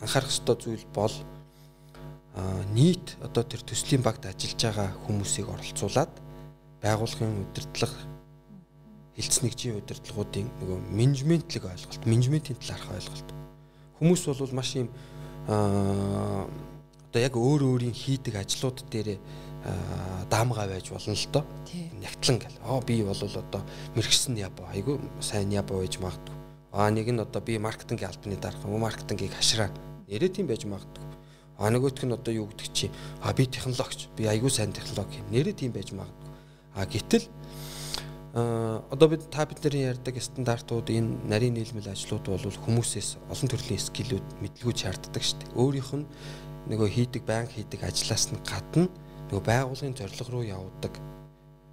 [0.00, 1.12] анхаарах ёстой зүйл бол
[2.74, 6.12] нийт одоо тэр төслийн багт ажиллаж байгаа хүмүүсийг оролцуулаад
[6.82, 7.98] байгууллагын удирдлага
[9.14, 13.28] хилцнэгжийн удирдлагуудын нөгөө менежментлэг ойлголт, менежментийн талаарх ойлголт.
[14.02, 14.90] Хүмүүс бол маш юм
[17.14, 19.22] одоо яг өөр өөрийн хийдэг ажлууд дээр
[20.26, 21.46] даамгаа байж болно л доо.
[22.02, 22.58] Нягтлан гэл.
[22.66, 23.62] Аа би бол одоо
[23.94, 26.34] мэрэгсэн ябо айгүй сайн ябо байж магадгүй.
[26.74, 29.70] Аа нэг нь одоо би маркетингийн албаны дарга, маркетингийг хашраа.
[30.10, 31.06] Нэрээ тийм байж магадгүй.
[31.54, 32.90] Аа нөгөөх нь одоо юу гэдэг чи
[33.22, 35.22] аа би технологич, би айгүй сайн технологи.
[35.30, 36.34] Нэрээ тийм байж магадгүй.
[36.74, 37.30] Аа гэтэл
[38.34, 44.26] одоо бид та бидний ярьдаг стандартууд энэ нарийн нийлмэл ажлууд бол хүмүүсээс олон төрлийн скиллүүд
[44.42, 45.54] мэдлгүүд шаарддаг шүү дээ.
[45.54, 46.06] Өөрийнх нь
[46.70, 48.88] нөгөө хийдэг байнга хийдэг ажлаас нь гадна
[49.28, 50.94] нөгөө байгуулгын зорилго руу явдаг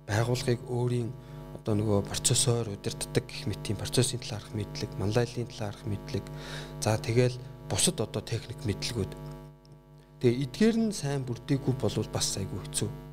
[0.07, 1.09] байгуулгыг өөрийн
[1.55, 6.25] одоо нөгөө процессор удирддаг гэх мэт тийм процессын талаарх мэдлэг, манлайллын талаарх мэдлэг.
[6.81, 7.37] За тэгэл
[7.69, 9.11] бусад одоо техник мэдлэгүүд.
[10.25, 13.10] Тэгээ эдгээр нь сайн бүрдээгүй болвол бас айгүй хэцүү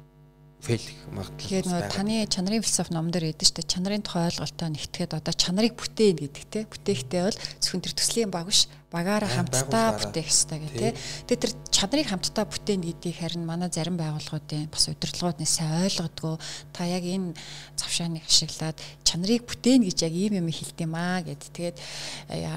[0.59, 5.15] фейлх магадлал Тэгээд нөгөө таны чанарын философи ном дээр эдэн штэ чанарын тухай ойлголтоо нэгтгэхэд
[5.15, 6.67] одоо чанарыг бүтээн гэдэг те.
[6.67, 10.91] Бүтээхтэй бол зөвхөн тэр төслийн баг биш багаараа хамтдаа бүтээх ёстой гэх те.
[11.31, 16.43] Тэгээд тэр чанарыг хамтдаа бүтээн гэдгийг харин манай зарим байгууллагуудын бас удирдлагууд нь сайн ойлгодгоо.
[16.75, 17.39] Та яг энэ
[17.79, 21.53] завшааныг ашиглаад чанарыг бүтээн гэж яг ийм юм хэлт юм аа гэд.
[21.55, 21.79] Тэгээд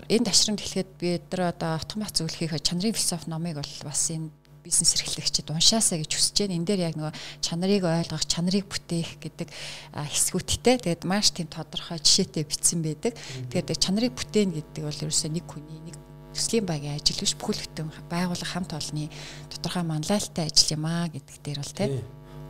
[0.10, 4.96] энэ ташрамд хэлэхэд бид нар одоо автомат зөвлөхийг чанарын философи номыг бол бас энэ бизнес
[4.96, 6.56] эрхлэгчид уншаасаа гэж хүсэж байна.
[6.58, 9.50] Энэ дээр яг нөгөө чанарыг ойлгох, чанарыг бүтээх гэдэг
[9.94, 10.78] хэсгүүдтэй.
[10.82, 13.18] Тэгээд маш тийм тодорхой жишээтэй бичсэн байдаг.
[13.50, 15.98] Тэгээд чанарыг бүтээн гэдэг бол ерөөсөө нэг хүний нэг
[16.32, 19.12] төслийн багийн ажил биш бүхэл бүтэн байгууллага хамт олонны
[19.52, 21.92] тодорхой манлайлалтай ажил юм аа гэдэг дээр бол тийм.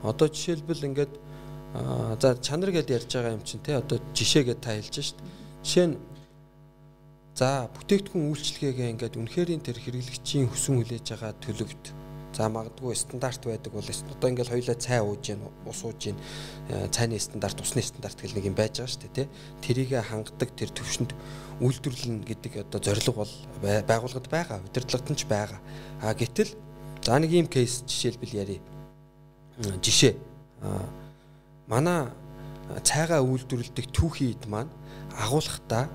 [0.06, 1.14] Одоо жишээлбэл ингээд
[2.22, 5.18] за чанар гэдээ ярьж байгаа юм чинь тий одоо жишээгээ та хэлж шít.
[5.66, 5.98] Жишээ нь
[7.34, 11.86] за бүтээгдэхүүн үйлчлэгээгээ ингээд үнэхэрийн тэр хэрэглэгчийн хүсэн хүлээж байгаа төлөвт
[12.34, 16.18] за магадгүй стандарт байдаг бол одоо ингээд хоёулаа цай ууж гин ус ууж гин
[16.92, 19.28] цайны стандарт усны стандарт гэл нэг юм байж байгаа шүү дээ тий.
[19.62, 21.12] Тэрийг хангадаг тэр төвшөнд
[21.60, 25.60] үйлдвэрлэн гэдэг одоо зорилго бол байгууллагад байгаа удирдлагад нь ч байгаа.
[26.00, 26.56] А гэтэл
[27.04, 28.64] за нэг юм кейс жишээлбэл ярив
[29.84, 30.16] жишээ.
[31.68, 32.08] Манай
[32.84, 34.72] цайгаа үйлдвэрлэдэг түүхийд маань
[35.20, 35.92] агуулгахдаа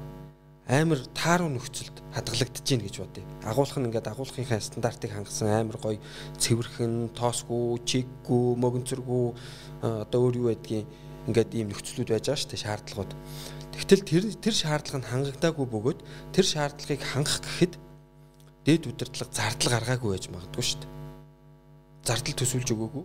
[0.66, 3.22] амар тааруу нөхцөлд хадгалагдаж гин гэж бодъё.
[3.46, 6.02] Агуулх нь ингээд агуулгынхаа стандартыг хангасан амар гоё
[6.42, 9.24] цэвэрхэн, тоосгүй, чиггүй, мөгөнцөргүй
[9.86, 10.90] одоо өөр юу байдгийг
[11.30, 13.12] ингээд ийм нөхцлүүд байж байгаа шүү дээ шаардлагууд.
[13.78, 16.00] Тэгтэл тэр тэр шаардлага нь хангагдаагүй бөгөөд
[16.34, 17.72] тэр шаардлагыг хангах гэхэд
[18.66, 20.92] дээд удирдлага зардал гаргаагүй байж магадгүй шүү дээ.
[22.10, 23.04] Зардал төсвөлж өгөөгүй.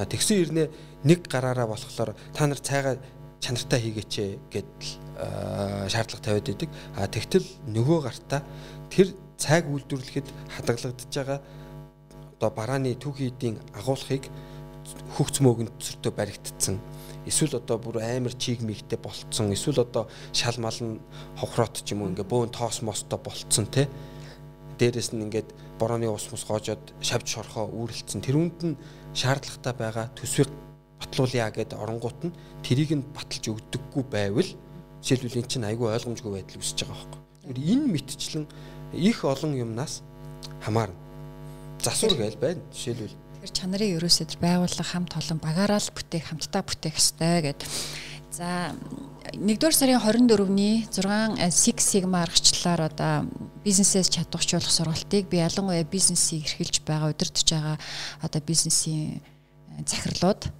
[0.00, 0.64] Тэгсэн ирнэ
[1.04, 2.96] нэг гараараа болохоор та нар цайгаа
[3.42, 4.12] чанартай хийгээч
[4.48, 6.70] гэдэл шаардлага тавиад идэг.
[6.94, 8.42] А тэгтэл нөгөө гартаа
[8.90, 11.40] тэр цайг үйлдвэрлэхэд хадгалагдаж байгаа
[12.38, 14.30] одоо барааны түүхийдийн агуулгыг
[15.18, 16.78] хөгц мөгөнцөртөө баригдсан.
[17.26, 19.52] Эсвэл одоо бүр амар чиг мигтэй болцсон.
[19.52, 21.02] Эсвэл одоо шал мал нь
[21.36, 23.90] хохроот ч юм уу ингээ бөөн тоос мостой болцсон те.
[24.78, 25.50] Дээрээс нь ингээд
[25.82, 28.22] борооны ус мус гоожоод шавж шорхоо үүрэлцэн.
[28.22, 28.78] Тэр үнд нь
[29.12, 30.48] шаардлагатай байгаа төсвийг
[31.02, 34.50] батлуулъя гэд оронгууд нь тэрийг нь баталж өгдөггүй байвал
[35.02, 37.62] эн чинь айгүй ойлгомжгүй байдал үүсэж байгаа байхгүй.
[37.62, 38.46] Энэ мэтчлэн
[38.92, 40.02] их олон юмнаас
[40.64, 40.96] хамаарна.
[41.82, 42.62] Засвар гээл байна.
[42.72, 47.68] Жишээлбэл тэр чанарыг ерөөсөө байгууллага хамт олон багаараа л бүтээх хамтдаа бүтээх ёстой гэдэг.
[48.34, 48.74] За
[49.32, 53.30] 1-р сарын 24-ний 6 Six Sigma аргачлалаар одоо
[53.62, 57.76] бизнесээс чадварчлуулах сургалтыг би ялангуяа бизнесийг эрхэлж байгаа удирдах байгаа
[58.20, 59.22] одоо бизнесийн
[59.86, 60.50] захирлууд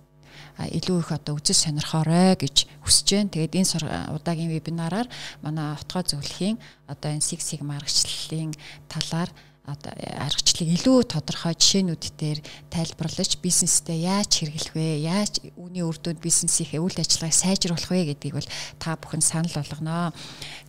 [0.59, 3.31] илүү их одоо үзэл сонирхоорой гэж хүсэж байна.
[3.31, 5.07] Тэгээд энэ удаагийн вебинараар
[5.43, 6.59] манай утгаа зөвлөхийн
[6.91, 8.59] одоо энэ Six Sigma аргачлалын
[8.91, 9.31] талаар
[9.69, 12.41] одоо аргачлалыг илүү тодорхой жишээнүүд дээр
[12.73, 15.05] тайлбарлаж бизнестэй яаж хэрэглэх вэ?
[15.05, 18.49] Яаж үүний үр дүнд бизнесийнхээ үйл ажиллагааг сайжруулах вэ гэдгийг бол
[18.81, 20.17] та бүхэн санал болгоно.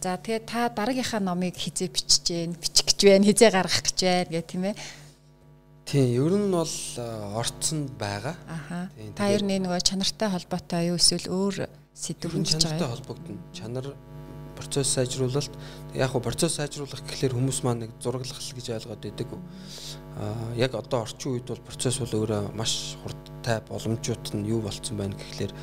[0.03, 4.31] За тэгээд та дараагийнхаа номыг хизээ бичиж гэн, бичих гэж байна, хизээ гаргах гэж байна
[4.35, 4.75] гэх тийм ээ.
[5.89, 6.69] Тийм, ер нь бол
[7.33, 8.37] орцсон байгаа.
[8.45, 8.91] Аха.
[9.17, 11.65] Та ер нь нөгөө чанартай холбоотой юу эсвэл өөр
[11.97, 12.45] сэдв байгаа.
[12.45, 13.41] Чанартай холбогдно.
[13.57, 13.87] Чанар
[14.53, 15.49] процесс сайжруулалт
[15.97, 19.33] яг хөө процесс сайжруулах гэхлээр хүмүүс маань нэг зураглах гэж ойлгоод байдаг.
[20.21, 24.93] Аа яг одоо орчин үед бол процесс бол өөрөө маш хурдтай боломжууд нь юу болцсон
[24.93, 25.57] байна гэхлээр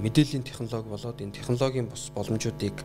[0.00, 2.80] мэдээллийн технологи болоод энэ технологийн бус боломжуудыг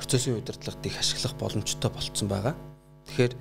[0.00, 2.56] процессын удирдлагад их ашиглах боломжтой болцсон байгаа.
[3.12, 3.34] Тэгэхээр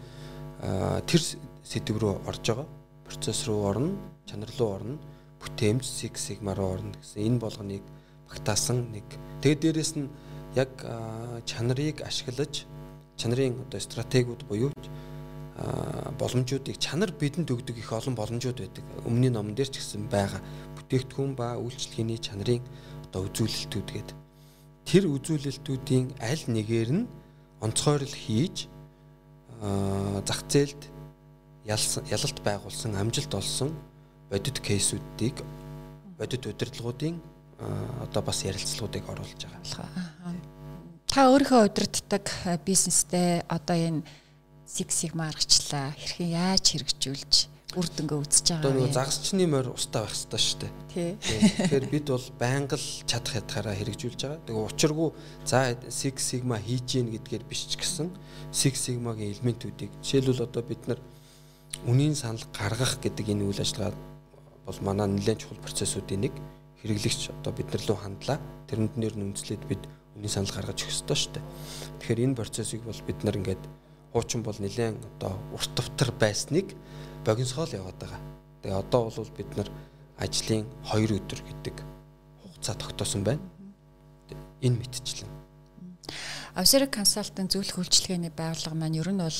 [1.07, 1.21] тэр
[1.67, 2.67] сэдв рүү орж байгаа.
[3.07, 4.95] Процесс руу орно, чанар руу орно,
[5.43, 7.83] бүтээмж Six Sigma руу орно гэсэн энэ болгоныг
[8.31, 9.03] багтаасан нэг.
[9.43, 10.07] Тэгээд дээрэс нь
[10.55, 10.71] яг
[11.45, 12.63] чанарыг ашиглаж
[13.19, 14.71] чанарын одоо стратегиуд буюу
[16.19, 18.85] боломжуудыг чанар бидэнд өгдөг их олон боломжууд байдаг.
[19.05, 20.41] Өмнөний номон дээр ч гэсэн байгаа.
[20.77, 22.61] Бүтээгдэхүүн ба үйлчлэгээний чанарын
[23.09, 24.17] одоо үзүүлэлтүүд гэдэг.
[24.85, 27.09] Тэр үзүүлэлтүүдийн аль нэгээр нь
[27.59, 28.69] онцгойрол хийж
[30.29, 30.81] зах зээлд
[31.67, 33.75] ялалт байгуулсан амжилт олсон
[34.31, 35.43] бодит кейсүүдийг
[36.17, 37.19] бодит удирдлагуудын
[38.07, 39.87] одоо бас ярилцлагуудыг оруулж байгаа.
[41.07, 42.25] Та өөрийнхөө удирддаг
[42.63, 44.01] бизнестэй одоо энэ
[44.67, 47.33] Six Sigma аргачлаа хэрхэн яаж хэрэгжүүлж
[47.79, 48.83] үр дүнгээ үзэж байгаа вэ?
[48.83, 50.71] Одоо загасчны морь устаа байх хэрэгтэй шүү дээ.
[51.23, 54.43] Тэгэхээр бид бол байнга л чадах ятгаараа хэрэгжүүлж байгаа.
[54.43, 55.09] Тэгээ учиргүй
[55.47, 58.11] за Six Sigma хийж гин гэдгээр биш ч гэсэн
[58.51, 60.99] Six Sigma-гийн элементүүдийг жишээлбэл одоо бид нар
[61.85, 63.93] үнийн санал гаргах гэдэг энэ үйл ажиллагаа
[64.65, 66.33] бол манай нэлээд чухал процессуудын нэг
[66.81, 68.37] хэрэглэгч одоо бид нар рүү хандлаа.
[68.67, 69.81] Тэрэнд нэр нь үндэслээд бид
[70.17, 71.45] үнийн санал гаргаж өгөх ёстой шүү дээ.
[72.01, 73.63] Тэгэхээр энэ процессыг бол бид нар ингээд
[74.13, 76.73] хуучин бол нэлээд одоо урт тавтар байсныг
[77.25, 78.21] богиносгоол яваад байгаа.
[78.61, 79.69] Тэгээ одоо бол бид нар
[80.17, 81.75] ажлын 2 өдөр гэдэг
[82.41, 83.43] хугацаа тогтоосон байна.
[84.61, 85.29] Энэ мэтчлэн.
[86.57, 89.39] Авсерик консалтинг зөвлөх үйлчилгээний байгууллага маань ер нь бол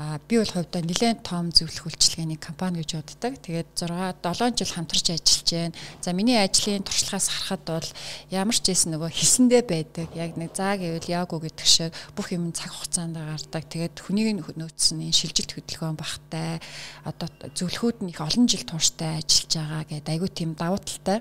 [0.00, 3.36] А би бол хувьдаа нэлээд том зөвлөх үйлчилгээний компани гэж боддог.
[3.36, 5.76] Тэгээд 6 7 жил хамтарч ажиллаж байна.
[6.00, 7.88] За миний ажлын туршлагаас харахад бол
[8.32, 10.08] ямар ч байсан нөгөө хийсэндээ байдаг.
[10.16, 13.68] Яг нэг заа гэвэл уу гэдэг шиг бүх юм цаг хугацаанд гардаг.
[13.68, 16.64] Тэгээд хүнийг нөөцсөн энэ шилжилт хөдөлгөөн багтай
[17.04, 21.20] одоо зөвлөхүүд нь их олон жил тууштай ажиллаж байгаа гэдэг айгүй тийм давуу талтай.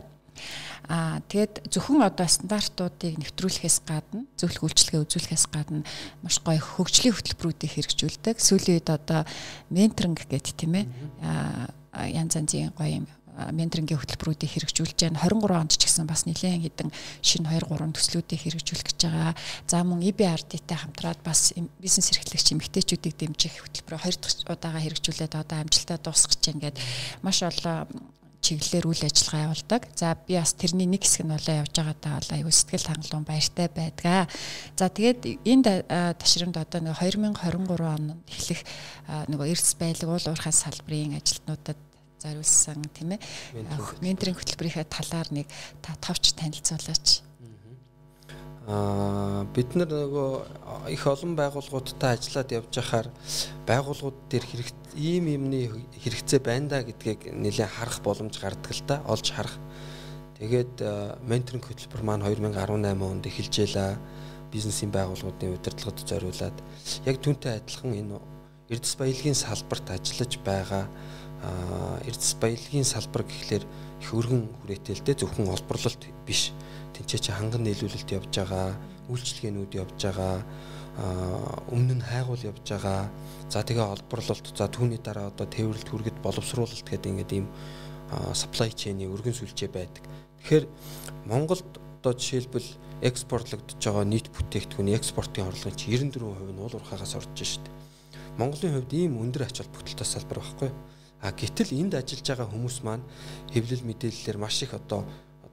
[0.90, 5.86] Аа тэгэд зөвхөн одоо стандартуудыг нэвтрүүлэхээс гадна зөвлөх үйлчилгээ үзүүлэхээс гадна
[6.26, 8.36] маш гоё хөгжлийн хөтөлбөрүүдийг хэрэгжүүлдэг.
[8.42, 9.28] Сүүлийн үед одоо
[9.70, 10.86] менторинг гэдэг тийм ээ.
[11.22, 13.08] Аа янз янзын гоё юм
[13.52, 15.22] менторингийн хөтөлбөрүүдийг хэрэгжүүлж байна.
[15.24, 16.90] 23 онд ч гэсэн бас нэлээд хэдэн
[17.24, 19.34] шинэ 2 3 төслүүдийг хэрэгжүүлэх гэж байгаа.
[19.68, 25.58] За мөн EBRD-тэй хамтраад бас бизнес эрхлэгч эмэгтэйчүүдийг дэмжих хөтөлбөрөөр хоёр дахь удаага хэрэгжүүлээд одоо
[25.64, 26.78] амжилтаа дуусгаж байна гэд
[27.24, 27.88] маш олон
[28.42, 29.82] чиглэлээр үйл ажиллагаа явуулдаг.
[29.96, 33.68] За би бас тэрний нэг хэсэг нь болоо явж байгаадаа бол аюу сэтгэл хангалуун баяртай
[33.68, 34.28] байдгаа.
[34.80, 35.84] За тэгээд энэ
[36.16, 38.62] ташрамд одоо нэг 2023 онд эхлэх
[39.28, 41.80] нөгөө эрдэс байлаг уул уурхай салбарын ажилтнуудад
[42.20, 43.24] зориулсан тийм ээ
[44.04, 45.48] менторинг хөтөлбөрийнхээ талаар нэг
[45.80, 47.29] та товч танилцуулаач.
[48.70, 53.08] Аа бид нар нөгөө их олон байгууллагуудтай ажиллаад явж байхаар
[53.66, 59.02] байгууллагууд дээр хэрэг ийм юмны хэрэгцээ байна да гэдгийг нэлээд харах боломж гардаг л да
[59.10, 59.58] олж харах.
[60.38, 60.86] Тэгээд
[61.26, 63.98] менторинг хөтөлбөр маань 2018 онд эхэлжээ.
[64.54, 66.58] Бизнесийн байгууллагуудын удирдлагад зориулаад
[67.10, 68.22] яг түүнтэй адилхан энэ
[68.70, 70.86] эрдэс баялагын салбарт ажиллаж байгаа
[72.06, 73.66] эрдэс баялагын салбар гэхлээр
[74.02, 76.54] их өргөн хүрээтэй зөвхөн олборлолт биш
[77.00, 78.76] тэнцээ чи ханган нийлүүлэлт явж байгаа,
[79.08, 80.44] үйлчлэгээнүүд явж байгаа,
[81.72, 83.08] өмнө нь хайгуул явж байгаа.
[83.48, 87.48] За тэгээ олборлолт за түүний дараа одоо тээвэрлэлт хүргэд боловсруулалт гэдэг ингээд ийм
[88.36, 90.04] supply chain-ийн өргөн сүлжээ байдаг.
[90.44, 90.66] Тэгэхээр
[91.30, 91.66] Монголд
[92.00, 92.68] одоо жишээлбэл
[93.06, 97.76] экспортлогдож байгаа нийт бүтээгдэхүүний экспортын орлогын 94% нь уул уурхаагаас орж шүү дээ.
[98.40, 100.72] Монголын хувьд ийм өндөр ач холбогдолтой салбар байхгүй.
[101.20, 103.04] А гэтэл энд ажиллаж байгаа хүмүүс маань
[103.52, 105.04] хэвлэл мэдээллээр маш их одоо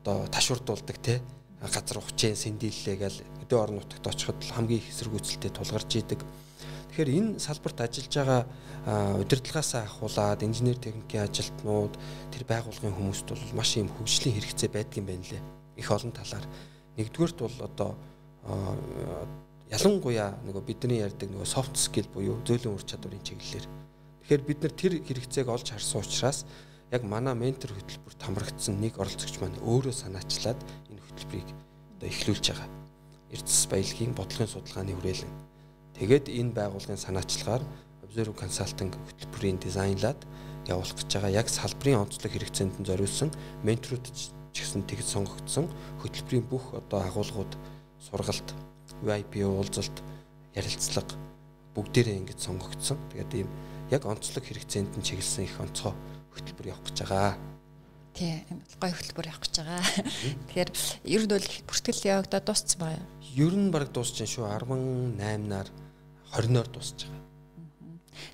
[0.06, 1.20] одоо ташурдуулдаг те
[1.58, 6.22] газар ухчийн сэндиллээ гэл өдөө орон нутагт очиход хамгийн их эсэргүүцэлтэй тулгарч идэг.
[6.94, 8.42] Тэгэхээр энэ салбарт ажиллаж байгаа
[9.18, 11.98] удирдлагаасаа ахуулаад инженер техникийн ажилтнууд
[12.30, 15.42] тэр байгууллагын хүмүүст бол маш юм хөгжлийн хэрэгцээ байдаг юм байна лээ.
[15.74, 16.46] Их олон талаар.
[16.94, 17.90] Нэгдүгээрт бол одоо
[19.74, 23.66] ялангуяа нөгөө бидний ярьдаг нөгөө soft skill буюу зөөлөн ур чадварын чиглэлээр.
[24.22, 26.46] Тэгэхээр бид нар тэр хэрэгцээг олж харсан учраас
[26.90, 31.50] яг манай ментор хөтөлбөрт хамрагдсан нэг оролцогч маань өөрөө санаачлаад энэ хөтөлбөрийг
[31.98, 32.70] одоо эхлүүлж байгаа.
[33.34, 35.32] Эрдэс баялагын бодлогын судалгааны хүрээлэн.
[35.98, 37.64] Тэгээд энэ байгууллагын санаачлагаар
[38.06, 40.20] Observe Consulting хөтөлбөрийн дизайнлаад
[40.70, 41.38] явуулах гэж байгаа.
[41.42, 43.34] Яг салбарын онцлог хэрэгцээнд нь зориулсан
[43.66, 45.66] менторууд ч гэсэн тэгж сонгогдсон
[46.06, 47.52] хөтөлбөрийн бүх одоо агуулгууд
[47.98, 48.54] сургалт,
[49.02, 50.06] VIP уулзалт,
[50.54, 51.18] ярилцлага
[51.74, 52.96] бүгдээрээ ингэж сонгогдсон.
[53.10, 53.50] Тэгээд ийм
[53.90, 55.92] яг онцлог хэрэгцээнд нь чиглэсэн их онцгой
[56.36, 57.34] хөтөлбөр явах гэж байгаа.
[58.16, 58.44] Тий,
[58.80, 59.82] гой хөтөлбөр явах гэж байгаа.
[60.52, 60.70] Тэгэхээр
[61.04, 63.04] ер нь бол бүртгэл явагдаад дууссан байна.
[63.34, 64.44] Ер нь баг дуусчихсан шүү.
[64.46, 65.68] 18-наар
[66.32, 67.26] 20-ноор дуусч байгаа.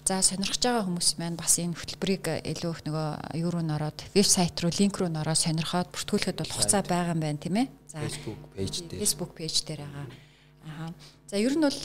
[0.06, 3.08] За сонирхож байгаа хүмүүс маань бас энэ хөтөлбөрийг илүү их нөгөө
[3.42, 7.42] юу руу нороод вебсайт руу линк руу нороод сонирхоод бүртгүүлэхэд бол хугацаа байгаа юм байна
[7.42, 7.68] тийм ээ.
[7.90, 9.00] За Facebook пэйж дээр.
[9.02, 10.06] Facebook пэйж дээр байгаа.
[10.62, 10.90] Аа.
[11.32, 11.80] За ер нь бол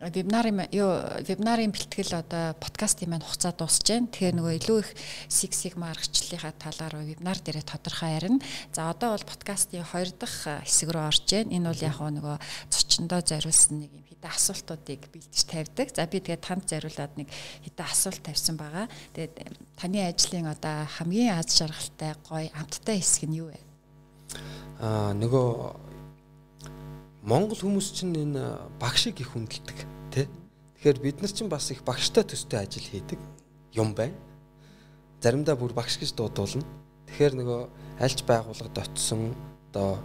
[0.00, 0.88] вебинарын юу
[1.20, 4.08] вебинарын бэлтгэл одоо подкастын маань хугацаа дуусж байна.
[4.08, 4.90] Тэгэхээр нөгөө илүү их
[5.28, 8.40] Six Sigma аргачлалынхаа талаар вебинар дээрээ тодорхой ярина.
[8.72, 11.52] За одоо бол подкастын хоёр дахь хэсэг рүү орж байна.
[11.52, 12.36] Энэ бол яг нөгөө
[12.72, 15.88] зочиндоо зориулсан нэг юм хэдэн асуултуудыг бэлдэж тавьдаг.
[15.92, 17.28] За би тэгээд танд зориулаад нэг
[17.68, 18.88] хэдэн асуулт тавьсан байгаа.
[19.12, 23.60] Тэгээд таны ажлын одоо хамгийн аз жаргалтай гоё амттай хэсэг нь юу вэ?
[24.80, 25.84] Аа нөгөө
[27.26, 29.78] Монгол хүмүүс чинь энэ багшийг их хүндэлдэг
[30.14, 30.30] тий.
[30.78, 33.18] Тэгэхээр бид нар чинь бас их багштай төстэй ажил хийдэг
[33.74, 34.14] юм байна.
[35.18, 36.62] Заримдаа бүр багш гэж дуудуулна.
[37.10, 37.60] Тэгэхээр нөгөө
[37.98, 39.34] альж байгууллагад очисон
[39.74, 39.98] одоо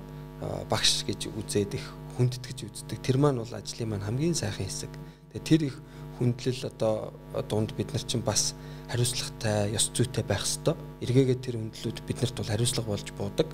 [0.65, 1.85] багш гэж үзээд их
[2.17, 2.97] хүндэтгэж үздэг.
[3.05, 4.89] Тэр маань бол ажлын маань хамгийн сайхан хэсэг.
[5.29, 5.77] Тэгээ тэр их
[6.17, 7.13] хүндлэл одоо
[7.45, 8.57] дунд бид нар чинь бас
[8.89, 10.73] хариуцлагатай, ёс зүйтэй байх ёстой.
[11.05, 13.49] Эргээгээ тэр хүндлэлүүд биднэрт бол хариуцлага болж буудаг.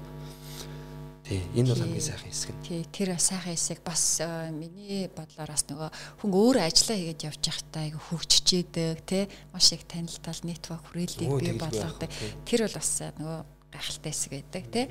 [1.28, 2.56] Тий, энэ бол хамгийн сайхан хэсэг.
[2.64, 5.90] Тий, тэр сайхан хэсэг бас э, миний бодлоор бас нөгөө
[6.24, 11.32] хүн өөр ажиллаа хийгээд явж байхдаа айгу хөгжиж идэг, тий, маш их танилтал, нэтворк хүрээллийг
[11.36, 12.08] бий болгодог.
[12.48, 13.40] Тэр бол бас э, нөгөө
[13.76, 14.86] гайхалтай хэсэг байдаг, тий.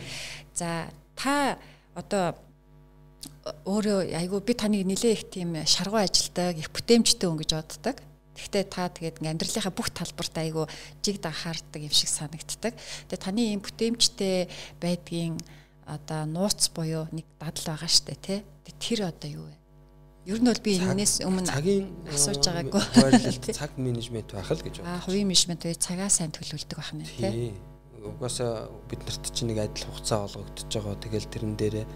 [0.53, 1.57] За, та
[1.97, 2.37] одоо
[3.65, 7.97] өөрөө айгу би таныг нилээ их тийм шаргуу ажилдаг, их бүтээмжтэй хүн гэж боддог.
[8.37, 10.69] Гэхдээ та тэгээд амьдралынхаа бүх талбарт айгу
[11.01, 12.77] жиг дахаардаг юм шиг санагддаг.
[13.09, 15.41] Тэгээд таны ийм бүтээмжтэй байдгийн
[15.87, 18.43] одоо нууц буюу нэг дадал байгаа штэ тий.
[18.83, 19.57] Тэр одоо юу вэ?
[20.27, 22.83] Ер нь бол би энэс өмнө цагийн асууж э, байгаагүй.
[23.55, 25.05] цаг менежмент байх л гэж аа байна.
[25.07, 27.31] хувийн менежмент үе цагаа сайн төлөвлөдөг байна тий.
[27.31, 27.55] Тий.
[28.03, 30.99] Угаасаа бид нарт чинь нэг адил хугацаа олгогдож байгаа.
[30.99, 31.87] Тэгэл тэрэн дээрээ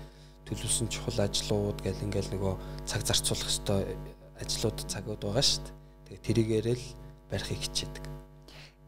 [0.47, 2.55] төлөвлөсөн чухал ажлууд гэл ингээл нөгөө
[2.87, 3.99] цаг зарцуулах хэвээр
[4.39, 5.75] ажлууд цагууд байгаа дээ.
[6.07, 6.87] Тэгээ тэрийгээрээ л
[7.31, 8.20] барихыг хичээдэг.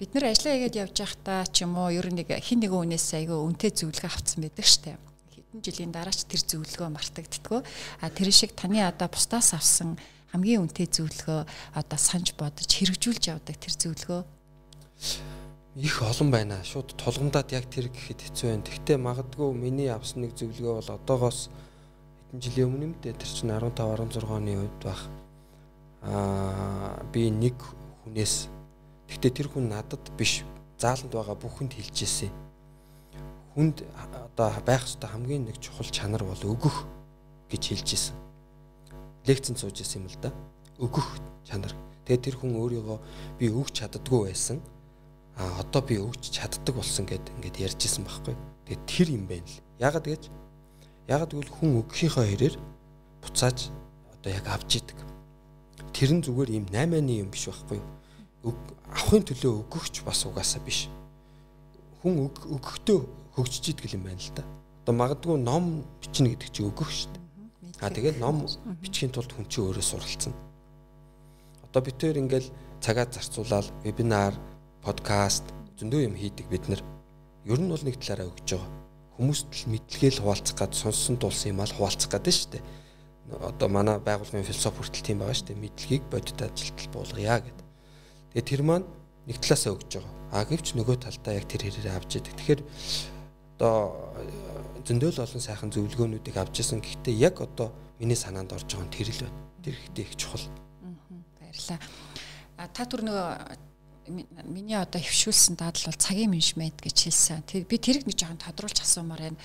[0.03, 3.23] Бид нэр ажиллаа хийгээд явж байхдаа ч юм уу ер нь нэг хин нэгэн үнээс
[3.23, 4.99] айгүй үнэтэй зөвлөгөө авцсан байдаг штэ.
[4.99, 7.63] Хэдэн жилийн дараач тэр зөвлөгөө мартагддггүй.
[8.03, 9.95] А тэр шиг таны одоо бусдаас авсан
[10.35, 11.47] хамгийн үнэтэй зөвлөгөө
[11.79, 14.21] одоо санаж бодож хэрэгжүүлж явдаг тэр зөвлөгөө
[15.79, 16.59] Их олон байна.
[16.67, 18.67] Шууд тулгамдаад яг тэр гэхэд хэцүү байна.
[18.67, 23.15] Гэхдээ магадгүй миний авсан нэг зөвлөгөө бол одоогоос хэдэн жилийн өмнө юм дээ.
[23.15, 24.99] Тэр чинь 15 16 оны үед баг.
[26.03, 27.55] Аа би нэг
[28.03, 28.51] хүнээс
[29.13, 30.41] Гэхдээ тэр хүн надад биш
[30.81, 32.33] зааланд байгаа бүх хүнд хэлж ирсэн.
[33.53, 36.89] Хүнд одоо байх ёстой хамгийн нэг чухал чанар бол өгөх
[37.53, 38.17] гэж хэлж ирсэн.
[39.29, 40.33] Лекцэн сууж ирсэн юм л да.
[40.81, 41.77] Өгөх чанар.
[42.09, 42.99] Тэгээд тэр хүн өөрийгөө
[43.37, 44.65] би өгч чаддгүй байсан.
[45.37, 48.33] А одоо би өгч чаддаг болсон гэд ингээд ярьж ирсэн байхгүй.
[48.65, 49.61] Тэгээд тэр юм байна л.
[49.77, 50.23] Ягаад гэж?
[51.07, 52.57] Ягаад гэвэл хүн өгөхийнхөө хэрээр
[53.21, 53.69] буцааж
[54.17, 54.99] одоо яг авч идэг.
[55.93, 58.02] Тэр нь зүгээр ийм 8-ны юм биш байхгүй юу?
[58.43, 60.89] Авахын төлөө өгөхч бас угаасаа биш.
[62.03, 62.99] Хүн өгөхдөө
[63.39, 64.45] хөгжиж идэг юм байна л да.
[64.83, 67.23] Одоо магадгүй ном бичнэ гэдэг чинь өгөх шүү дээ.
[67.83, 68.47] А тэгээд ном
[68.83, 70.35] бичхийн тулд хүн чинь өөрөө суралцсан.
[71.63, 72.51] Одоо бид тээр ингээл
[72.83, 74.35] цагаа зарцуулаад вебинар,
[74.83, 75.47] подкаст
[75.79, 76.83] зөндөө юм хийдэг бид нар.
[77.47, 78.71] Ер нь бол нэг талаараа өгж байгаа.
[79.19, 82.63] Хүмүүст л мэдлэгээл хуваалцах гад сонссон дулсан юм аа хуваалцах гэдэг шүү дээ.
[83.51, 85.63] Одоо манай байгууллагын философи хүртэл тийм байгаа шүү дээ.
[85.63, 87.62] Мэдлэгийг бодит ажилтал буулгая гэдэг.
[88.33, 88.87] Тэгээ тэр маань
[89.29, 90.13] нэг талаасаа өгж байгаа.
[90.33, 92.35] А гэвч нөгөө талдаа яг тэр хэрэг авч идэг.
[92.37, 92.61] Тэгэхээр
[93.61, 93.93] одоо
[94.89, 96.81] зөндөл олон сайхан зөвлөгөөнүүдийг авч исэн.
[96.81, 97.71] Гэхдээ яг одоо
[98.01, 99.39] миний санаанд орж байгаа нь тэр л байна.
[99.61, 100.49] Тэр ихтэй их чухал.
[101.39, 101.79] Баярлалаа.
[102.57, 103.29] А та түр нөгөө
[104.49, 107.45] миний одоо хөвшүүлсэн даадал бол цагийн менежмент гэж хэлсэн.
[107.69, 109.41] Би тэрийг нэг жоохон тодруулж асуумаар байна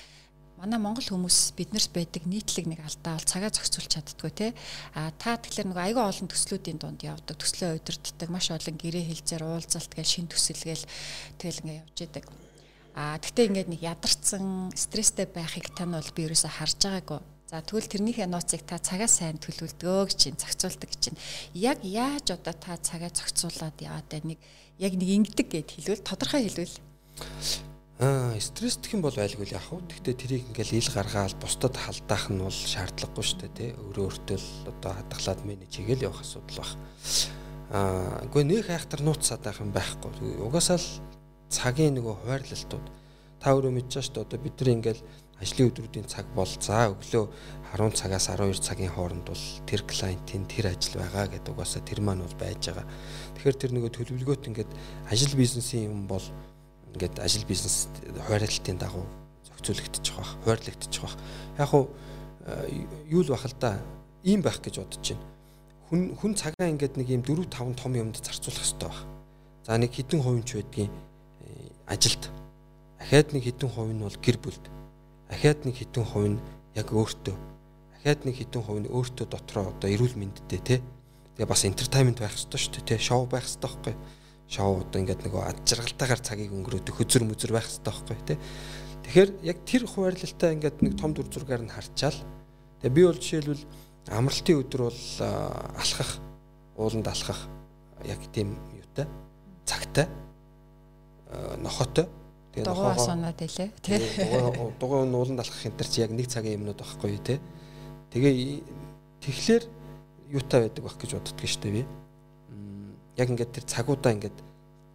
[0.57, 4.47] манай монгол хүмүүс биднэрс байдаг нийтлэг нэг алдаа бол цагаа зохицуулж чаддгүй те.
[4.97, 9.45] А та тэгэхээр нэг айгүй олон төслүүдийн дунд явдаг төслөө удирддаг маш олон гэрээ хэлзээр
[9.45, 10.85] уулзалт гэж шин төсөлгээл
[11.37, 12.25] тэгэл ингээ явж идэг.
[12.97, 17.21] А тэгтээ ингээд нэг ядарсан стресстэй байхыг тань бол би ерөөсө харж байгаагүй.
[17.47, 21.21] За тэгвэл тэрнийхээ нууцыг та цагаа сайн төлөвлөдгөө гэж чинь зохицуулдаг гэж чинь.
[21.53, 24.41] Яг яаж одоо та цагаа зохицуулаад яваад нэг
[24.81, 26.75] яг нэг ингэдэг гэд хэлвэл тодорхой хэлвэл
[27.97, 29.81] Аа, стресс гэх юм бол байлгүй яах вэ?
[29.89, 33.69] Гэхдээ тэрийг ингээл ил гаргаал бусдад халдаах нь бол шаардлагагүй шүү дээ, тий.
[33.73, 36.71] Өөрөө өөртөө л одоо хадгалаад менеж хийгээл явах асуудал баг.
[37.73, 40.13] Аа, үгүй нэг хайхтар нууц садаах юм байхгүй.
[40.45, 40.89] Угаасаа л
[41.49, 42.85] цагийн нөгөө хуваарлалтууд
[43.41, 44.25] та өөрөө мэдчихэж шүү дээ.
[44.29, 45.01] Одоо бид нар ингээл
[45.41, 47.25] ажлын өдрүүдийн цаг бол за өглөө
[47.81, 52.21] 10 цагаас 12 цагийн хооронд бол тэр клиентийн тэр ажил байгаа гэдэг угаасаа тэр маань
[52.21, 52.85] бол байж байгаа.
[53.41, 54.71] Тэгэхээр тэр нөгөө төлөвлөгөөт ингээд
[55.09, 56.25] ажил бизнесийн юм бол
[56.97, 57.87] ингээд ажил бизнес
[58.25, 59.05] хуваарлтын дагуу
[59.45, 61.15] зохицуулагдчих бах, хуваарлагдчих бах.
[61.61, 61.85] Яг уу
[63.05, 63.77] юу л бах л да.
[64.25, 65.21] Ийм байх гэж бодож байна.
[65.87, 68.99] Хүн хүн цагаа ингээд нэг ийм 4 5 том юмд зарцуулах хэрэгтэй баг.
[69.63, 72.23] За нэг хэдэн хувийн ч байдгийн э, ажилд.
[72.99, 74.65] Ахаад нэг хэдэн хувь нь бол гэр бүлд.
[75.29, 76.39] Ахаад нэг хэдэн хувь нь
[76.75, 77.35] яг өөртөө.
[78.01, 80.79] Ахаад нэг хэдэн хувь нь өөртөө дотроо одоо эрүүл мэндтэй тий.
[81.37, 82.99] Тэгээ бас entertainment байх хэрэгтэй шүү дээ тий.
[82.99, 84.01] Шоу байх хэрэгтэй байхгүй юу?
[84.47, 88.37] Шоу одоо ингээд нөгөө ад жаргалтайгаар цагийг өнгөрөөдөг хөзөр мүзэр байх хэрэгтэй байхгүй тий.
[89.03, 92.15] Тэгэхээр яг тэр хуваарлалтаа ингээд нэг том дүр зургаар нь харчаал.
[92.79, 93.63] Тэгээ би бол жишээлбэл
[94.07, 95.03] амралтын өдөр бол
[95.75, 96.11] алхах,
[96.79, 97.41] ууланд алхах
[98.07, 99.07] яг тийм юутай
[99.67, 100.07] цагтай
[101.59, 102.07] нохотой.
[102.55, 103.99] Тэгээ нохоо санаад илээ тий.
[104.79, 107.43] Дугуй ууланд алхах энэ төр чи яг нэг цагийн юмнууд байхгүй тий.
[108.15, 108.63] Тэгээ
[109.27, 109.63] тэгэхээр
[110.31, 112.06] юутай байдаг байх гэж боддөг шүү дээ би
[113.17, 114.37] яг ингээд тэр цагуудаа ингээд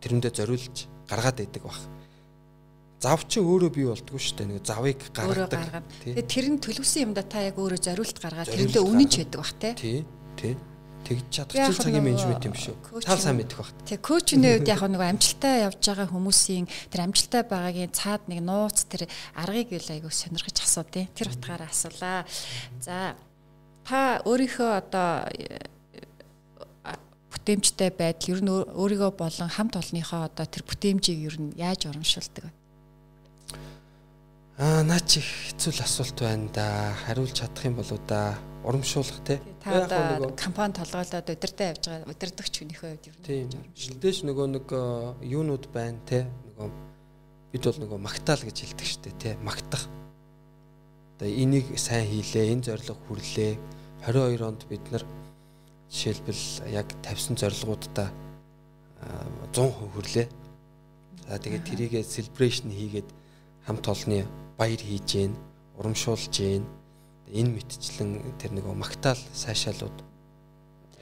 [0.02, 0.76] тэрэндээ зориулж
[1.10, 1.78] гаргаад байдаг баг.
[3.02, 4.46] Зав чи өөрөө бий болдгоо шүү дээ.
[4.46, 5.82] Нэг завыг гаргадаг.
[6.06, 9.54] Тэгээ тэр нь төлөвсөн юмда та яг өөрөө зориулт гаргаад тэрэндээ үнэн ч байдаг бах
[9.58, 9.70] те.
[9.74, 10.06] Тий.
[10.38, 10.54] Тий
[11.02, 13.02] тэгж чинь цагийн менежмент юм шүү.
[13.02, 13.70] Таал сайн мэдэх баг.
[13.86, 18.86] Тэг коучны үед яг нэг амжилттай явж байгаа хүмүүсийн тэр амжилттай байгаагийн цаад нэг нууц
[18.86, 22.22] тэр аргыг ил айгу сонирхож асуудیں۔ Тэр утгаараа асуулаа.
[22.80, 23.18] За
[23.82, 25.26] та өөрийнхөө одоо
[27.42, 32.46] бүтээмжтэй байдал ер нь өөрийгөө болон хамт олонныхоо одоо тэр бүтээмжийг ер нь яаж урамшуулдаг
[32.46, 32.52] вэ?
[34.62, 36.94] Аа наа чи хэцүү асуулт байна да.
[37.02, 38.38] Хариулж чадах юм болоо да.
[38.62, 39.42] Урамшуулах те.
[39.58, 44.66] Та одоо компани толгойлоод удирдах явж байгаа удирдахч хүнийхээ хувьд ер нь урамшилдэж нөгөө нэг
[45.26, 46.30] юунууд байна те.
[46.54, 46.70] Нөгөө
[47.50, 49.34] бид бол нөгөө магтаал гэж хэлдэг штэ те.
[49.42, 49.90] Магтах.
[51.18, 53.58] Одоо энийг сайн хийлээ, энэ зорилго хүрлээ
[54.06, 55.02] 22 онд бид нар
[55.92, 58.08] жишээлбэл яг тавьсан зорилгоудаа
[59.52, 60.26] 100% хүрлээ.
[61.28, 63.08] За тэгээд тэрийгээ celebration хийгээд
[63.68, 64.24] хамт олонны
[64.56, 65.36] баяр хийж гин,
[65.76, 66.64] урамшуулж гин.
[67.28, 69.96] Энэ мэтчлэн тэр нэг магтаал сайшаалууд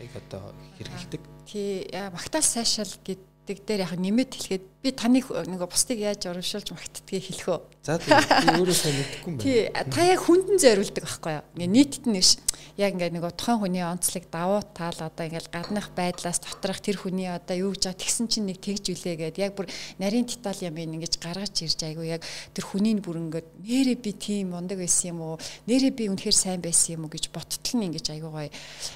[0.02, 1.22] яг одоо хэрэгэлдэг.
[1.46, 7.24] Тий, магтаал сайшаал гэдэг дээр яг нэмэт хэлгээд би таныг нэг бусдыг яаж урамшуулж магтдгийг
[7.28, 7.60] хэлэх үү.
[7.84, 9.44] За би өөрөө сайн мэдэхгүй юм байна.
[9.44, 11.44] Тий, та яг хүндэн зориулдаг байхгүй юу?
[11.56, 12.36] Ингээ нийтэд нь биш.
[12.80, 17.28] Яг ингээ нэг тухайн хүний онцлог давуу тал одоо ингээл гаднах байдлаас доторх тэр хүний
[17.28, 19.68] одоо юу гэж тэгсэн чинь нэг тэгж үлээ гэд яг бүр
[20.00, 22.24] нарийн деталь юм ингэж гаргаж ирж айгу яг
[22.56, 25.36] тэр хүний бүр ингээд нэрээ би тийм мундаг байсан юм уу?
[25.68, 28.48] Нэрээ би үнэхээр сайн байсан юм уу гэж боттол нь ингэж айгу гоё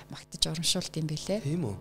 [0.09, 1.41] магтаж урамшуулт юм бэлээ.
[1.45, 1.76] Тийм үү?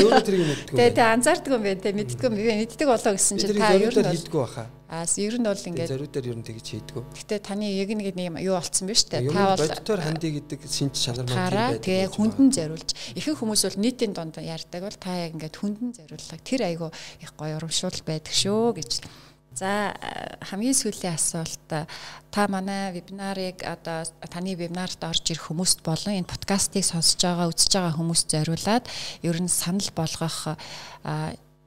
[0.00, 0.76] Өөрөө тэрийг мэддэг.
[0.76, 3.94] Тэгээ тэ анзаардаг юм байна те мэддэг юм би мэддэг болоо гэсэн чинь та ер
[3.94, 4.66] нь хийдгүү баха.
[4.88, 7.02] Аа ер нь бол ингээд зориуд дээр ер нь тэгж хийдгүү.
[7.14, 9.28] Гэтэ таны яг нэг юм юу болцсон биз дээ.
[9.32, 11.82] Та бол бодтоор хандий гэдэг шинж чанар маань байдаг.
[11.82, 16.38] Тэгээ хүндэн зориулж ихэнх хүмүүс бол нийтийн донд ярьдаг бол та яг ингээд хүндэн зориуллаа.
[16.44, 16.88] Тэр айгу
[17.20, 18.92] их гоё урамшуул байдаг шүү гэж.
[19.54, 19.94] За
[20.42, 26.82] хамгийн сүүлийн асуулт та манай вебинарыг одоо таны вебинарт орж ирэх хүмүүст болон энэ подкастыг
[26.82, 28.90] сонсож байгаа үзэж байгаа хүмүүст зориулаад
[29.22, 30.58] ер нь санал болгох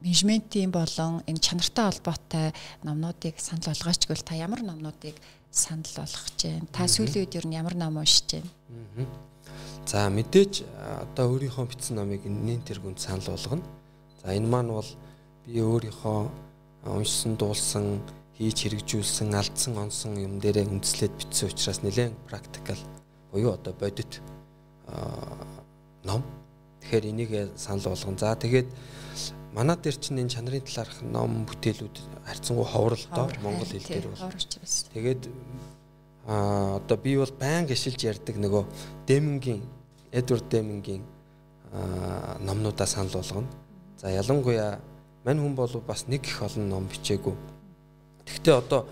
[0.01, 5.15] менежментийн болон энэ чанартай холбоотой номнуудыг санал болгооч гэвэл та ямар номнуудыг
[5.51, 6.67] санал болгож байна?
[6.71, 9.07] Та сүүлийн үед ер нь ямар ном уншиж байна?
[9.87, 10.67] За мэдээж
[11.15, 13.63] одоо өөрийнхөө бичсэн номыг нэн тэргүнд санал болгоно.
[14.21, 14.91] За энэ маань бол
[15.47, 16.19] би өөрийнхөө
[16.91, 18.03] уншсан, дуулсан,
[18.37, 22.77] хийж хэрэгжүүлсэн, алдсан, онсон юм дээрээ үндэслээд бичсэн учраас нэлээд практикал
[23.31, 24.21] буюу одоо бодит
[26.03, 26.21] ном.
[26.83, 28.19] Тэгэхээр энийг санал болгоно.
[28.19, 28.67] За тэгээд
[29.57, 31.97] Манай дээр чинь энэ чанарын талаарх ном бүтээлүүд
[32.29, 34.29] харьцангуй ховролтой монгол хэл дээр бол.
[34.93, 35.21] Тэгээд
[36.29, 38.63] а одоо би бол байнга ишилж ярьдаг нөгөө
[39.09, 39.65] Демингийн
[40.13, 41.01] Эдвард Демингийн
[42.45, 43.49] номнуудаа санал болгоно.
[43.97, 44.77] За ялангуяа
[45.25, 47.33] мань хүн бол бас нэг их олон ном бичээгүй.
[48.29, 48.85] Тэгвэл одоо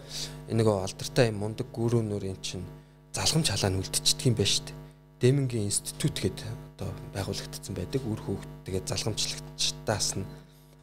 [0.50, 2.66] энэ нөгөө алдартай юм мундаг гүрүүнүүрийн чинь
[3.14, 4.82] залхамж халаа нь үлдчихдэг юм байна шүү дээ.
[5.22, 8.02] Демингийн институт гэдэг одоо байгуулагдсан байдаг.
[8.02, 10.26] Үр хөвгт тэгээд залхамжлагчдаас нь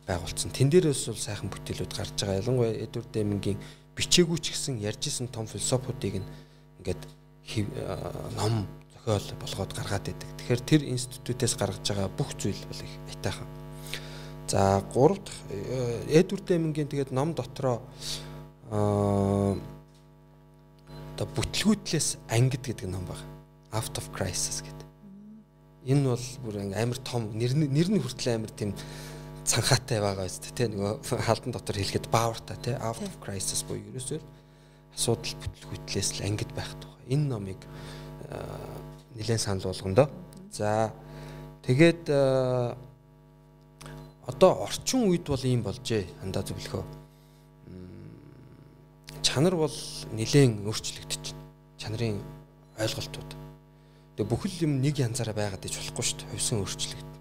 [0.07, 0.51] байгуулсан.
[0.51, 2.41] Тэн дээрээс бол сайхан бүтээлүүд гарч байгаа.
[2.43, 3.59] Ялангуяа Эдвард Демингийн
[3.97, 6.23] бичээгүй ч гэсэн ярьж исэн том философиудыг
[6.81, 7.03] ингээд
[8.37, 10.29] ном зохиол болгоод гаргаад байдаг.
[10.39, 13.49] Тэгэхээр тэр институтээс гаргаж байгаа бүх зүйл бол их айтайхан.
[14.49, 15.41] За 3 дахь
[16.11, 17.83] Эдвард Демингийн тэгээд ном дотроо
[21.13, 23.27] одоо бүтлгүүтлээс ангид гэдэг ном байна.
[23.73, 24.89] Out of Crisis гэдэг.
[25.87, 28.75] Энэ бол бүр амар том нэр нь хүртэл амар тийм
[29.43, 34.21] цанхаатай байгаа үст тэ нөгөө халдан дотор хэлэхэд баавартай тэ out of crisis буюу ерөөсөө
[34.95, 37.03] асуудал бүтлгүүтлээс л ангид байх тухай.
[37.11, 37.61] Энэ номыг
[39.19, 40.07] нэлээд санал болгондоо.
[40.53, 40.93] За
[41.67, 42.07] тэгээд
[44.31, 46.85] одоо орчин үед бол ийм болжээ андаа зөвлөхөө.
[49.27, 49.75] Чанар бол
[50.15, 51.25] нэлээд өөрчлөгдөж.
[51.83, 52.23] Чанарын
[52.79, 53.31] ойлголтууд.
[54.15, 56.31] Тэгээ бүхэл юм нэг янзаараа байгаад иж болохгүй шүү дээ.
[56.37, 57.12] Хувьсан өөрчлөгд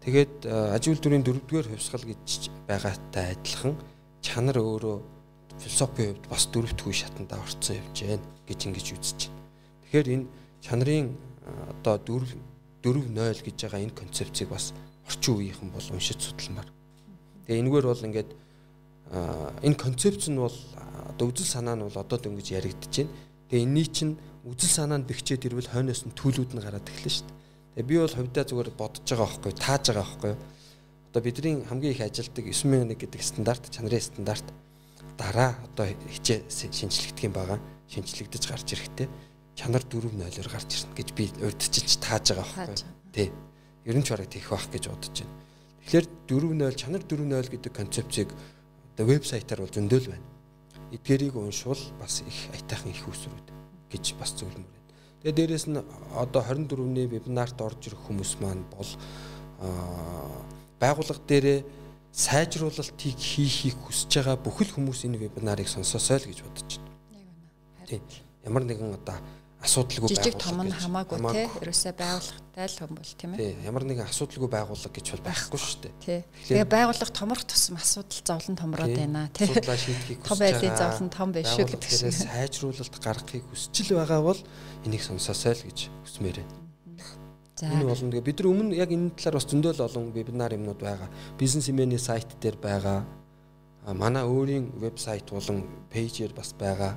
[0.00, 3.76] Тэгээд аж үйлдвэрийн дөрөвдүгээр хувьсгал гэж байгаатай адилхан
[4.24, 4.96] чанар өөрөө
[5.60, 9.44] философийн хувьд бас дөрөвдүгээр шатанд орцсон явж байна гэж ингэж үзэж байна.
[9.84, 10.26] Тэгэхээр энэ
[10.64, 11.08] чанарын
[11.84, 12.32] одоо 4
[12.80, 14.72] 4 0 гэж байгаа энэ концепцийг бас
[15.04, 16.68] орчин үеийнхэн бол уншиж судалмаар.
[17.44, 18.30] Тэгээ энэгээр бол ингээд
[19.60, 20.56] энэ концепц нь бол
[21.12, 22.72] одоо үзэл санаа нь бол одоо дөнгөж байна.
[23.52, 24.14] Тэгээ энэний чинь
[24.48, 27.39] үзэл санаанд бэхжээд ирвэл хойноос нь төлүүд нь гараад эхэлнэ шүү дээ.
[27.74, 30.34] Тэгээ би бол хувьдаа зүгээр бодож байгаа байхгүй тааж байгаа байхгүй.
[31.10, 34.46] Одоо бидний хамгийн их ажилдаг 9001 гэдэг стандарт чанарын стандарт
[35.14, 37.58] дараа одоо хичээ шинжлэгдэх юм байгаа.
[37.86, 39.06] Шинжлэгдэж гарч ирэхтэй
[39.54, 42.78] чанар 4.0-оор гарч ирнэ гэж би урдчилж тааж байгаа байхгүй.
[43.14, 43.30] Тий.
[43.86, 45.34] Ер нь ч бараг тийх байх гэж бодож байна.
[45.86, 48.28] Тэгэхээр 4.0 чанар 4.0 гэдэг концепцийг
[48.98, 50.26] одоо вебсайтаар бол зөндөөл байна.
[50.90, 53.46] Эдгэрийг уншвал бас их аятайхан их усрүүд
[53.94, 54.79] гэж бас зөвлөмөр
[55.20, 55.76] Тэгээ дээрэс нь
[56.16, 58.88] одоо 24-ний вебинарт орж ирэх хүмүүс маань бол
[60.80, 61.60] байгууллага дээрээ
[62.08, 66.96] сайжруулалтыг хийхийг хүсэж байгаа бүхэл хүмүүс энэ вебинарыг сонсоосой л гэж бодож байна.
[67.84, 68.02] Тийм.
[68.48, 69.20] Ямар нэгэн одоо
[69.60, 73.38] асуудалгүй байгууллага жижиг том нь хамаагүй те ерөөсөө байгууллагатай л хүн бол тийм ээ.
[73.38, 75.94] Тийм ямар нэгэн асуудалгүй байгууллага гэж бол байхгүй шүү дээ.
[76.00, 76.20] Тий.
[76.48, 79.44] Тэгээ байгууллага томрох тусам асуудал зовлон томроод байна тий.
[79.52, 80.32] Асуудлаа шийдэхийг хүсэж байгаа.
[80.32, 82.24] Том байлын зовлон том биш шүү гэдэг чинь.
[82.24, 84.40] Сайжруулалт гаргахыг хүсэж л байгаа бол
[84.86, 86.56] энийг сонсоосой л гэж хүсмээр байна.
[87.60, 87.66] За.
[87.68, 88.10] Энэ болно.
[88.10, 91.08] Тэгээ бид нар өмнө яг энэ талаар бас зөндөл олон вебинар юмнууд байгаа.
[91.36, 93.04] Бизнес имэний сайт дээр байгаа.
[93.84, 96.96] Манай өөрийн вебсайт болон пэйжээр бас байгаа.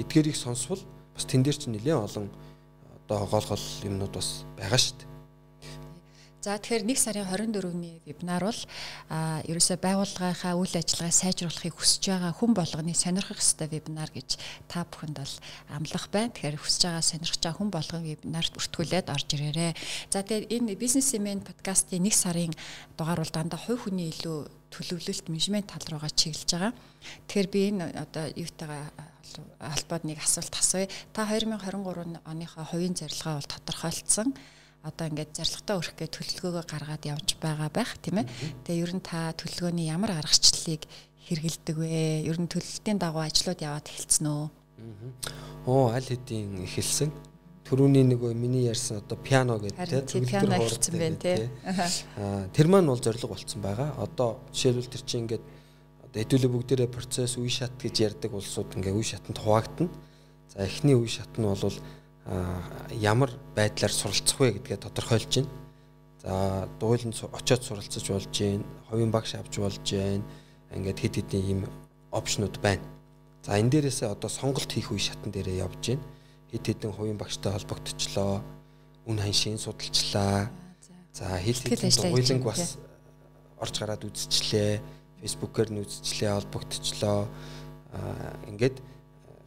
[0.00, 0.80] Эдгээрийг сонсвол
[1.12, 2.30] бас тэн дээр чинь нэлээд олон
[3.04, 5.15] одоо гол гол юмнууд бас байгаа шүү дээ.
[6.46, 8.60] За тэгэхээр 1 сарын 24-ний вебинар бол
[9.10, 14.38] а ерөөсөө байгууллагынхаа үйл ажиллагаа сайжруулахыг хүсэж байгаа хүн болгоны сонирхох ёстой вебинар гэж
[14.70, 15.34] та бүхэнд бол
[15.74, 16.30] амлах байна.
[16.30, 19.74] Тэгэхээр хүсэж байгаа сонирхож байгаа хүн болгон вебинарт бүртгүүлээд орж ирээрэй.
[20.06, 22.54] За тэгээд энэ бизнесмен подкастын 1 сарын
[22.94, 26.72] дугаар бол дандаа хувь хүний илүү төлөвлөлт менежмент тал руугаа чиглэж байгаа.
[27.26, 28.94] Тэгэхээр би энэ одоо юутайгаа
[29.58, 30.86] холбоод нэг асуулт асууя.
[31.10, 34.30] Та 2023 оныхоо хувийн зорилгоо бол тодорхойлцсон
[34.86, 38.30] одоо ингээд зорилготой өрөх гэж төлөвлөгөөгөө гаргаад явж байгаа байх тийм ээ.
[38.62, 40.86] Тэгээ ер нь та төлөвлөгөөний ямар аргачлалыг
[41.26, 42.22] хэрэгэлдэг вэ?
[42.30, 44.46] Ер нь төлөвлөлтийн дагуу ажлууд яваад эхэлсэн үү?
[45.66, 47.10] Оо аль хэдийн эхэлсэн.
[47.66, 51.50] Төрөүний нөгөө миний ярьсан одоо пиано гэдэг тийм пиано эхэлсэн байна тий.
[52.14, 53.90] Аа тэр маань бол зориг болцсон байгаа.
[53.98, 55.44] Одоо жишээлбэл тэр чинь ингээд
[56.06, 59.90] одоо хэдүүлээ бүгдээрээ процесс үе шат гэж ярьдаг улсууд ингээ үе шатанд хуваагдана.
[60.54, 61.58] За эхний үе шат нь бол
[62.90, 65.50] ямар байдлаар суралцах вэ гэдгээ тодорхойлж байна.
[66.22, 70.26] За дуйланд очиод суралцаж болж байна, хувийн багш авч болж байна.
[70.74, 71.60] Ингээд хэд хэдэн ийм
[72.10, 72.82] опшнууд байна.
[73.46, 76.02] За энэ дээрээсээ одоо сонголт хийх үе шатн дээрээ явж байна.
[76.50, 78.42] Хэд хэдэн хувийн багштай холбогдчихлоо.
[79.06, 80.50] Үн ханшийн судалчлаа.
[81.14, 82.74] За хэл хэдэн дуйланг бас
[83.62, 84.82] орж гараад үзчихлээ.
[85.22, 87.30] Facebook-ээр нь үзчихлээ, холбогдчихлоо.
[88.50, 88.82] Ингээд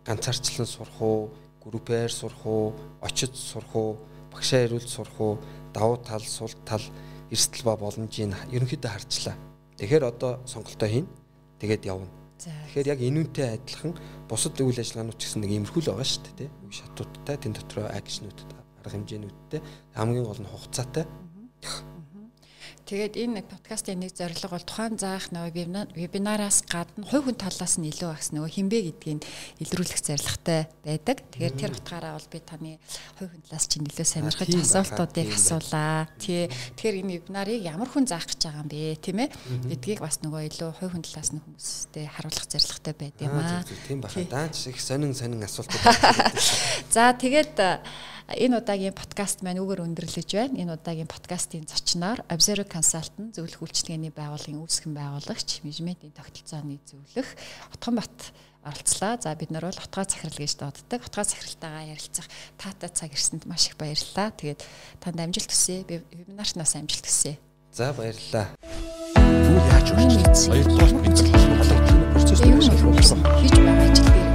[0.07, 1.29] ганцаарчлан сурах уу
[1.63, 3.97] группээр сурах уу, очиж сурах уу,
[4.31, 5.39] багшаа ирүүл сурах уу,
[5.73, 6.83] давуу тал, сул тал,
[7.29, 9.35] эрсдэл ба боломжийг ерөнхийдөө харчлаа.
[9.77, 11.07] Тэгэхээр одоо сонголтоо хийн.
[11.59, 12.07] Тэгээд явна.
[12.39, 13.93] Тэгэхээр яг энүүнтэй адилхан
[14.31, 16.49] бусад үйл ажиллагаанууд ч гэсэн нэг иймэрхүү л байгаа шүү дээ, тий.
[16.63, 21.03] Үе шатуудтай, тэн дотроо акшнуудтай, арга хэмжээнүүдтэй хамгийн гол нь хугацаатай.
[22.89, 27.85] Тэгээд энэ подкастын нэг зорилго бол тухайн заах нөгөө вебинараас гадна хувь хүн талаас нь
[27.85, 29.21] илүү багс нөгөө хинбэ гэдгийг
[29.61, 31.21] илрүүлэх зорилготой байдаг.
[31.29, 32.81] Тэгэхээр тэр утгаараа бол би таны
[33.21, 36.09] хувь хүн талаас чинь илүү сонирхож асуултуудыг асуулаа.
[36.17, 36.49] Тий.
[36.49, 39.29] Тэгэхээр энэ вебинарыг ямар хүн заах гэж байгаа юм бэ, тийм ээ?
[39.69, 43.61] Гэдгийг бас нөгөө илүү хувь хүн талаас нь хүмүүстэй харуулах зорилготой байд юм аа.
[43.85, 44.17] Тийм баха.
[44.25, 45.77] Даач их сонин сонин асуултууд.
[46.89, 47.53] За тэгээд
[48.29, 50.61] Энэ удаагийн подкаст маань үгээр өндөрлөж байна.
[50.61, 57.25] Энэ удаагийн подкастын зочноор Observer Consultant зөвлөх үйлчилгээний байгууллагын үүсгэн байгуулагч, менежментийн тогтолцооны зөвлөх
[57.73, 58.13] Отгонбат
[58.61, 59.17] оролцлаа.
[59.17, 61.01] За бид нар бол утгаа захирал гэж дууддаг.
[61.09, 62.29] Утгаа захиралтайгаа ярилцах
[62.61, 64.29] таатай цаг ирсэнд маш их баярлалаа.
[64.29, 64.61] Тэгээд
[65.01, 65.81] танд амжилт хүсье.
[65.89, 67.41] Би вебинарт нас амжилт хүсье.
[67.73, 68.53] За баярлалаа.
[69.17, 70.69] Юу яаж үргэлжлэх?
[70.69, 74.28] Хоёрдугаар бид холбогдох процесс хийж байгаа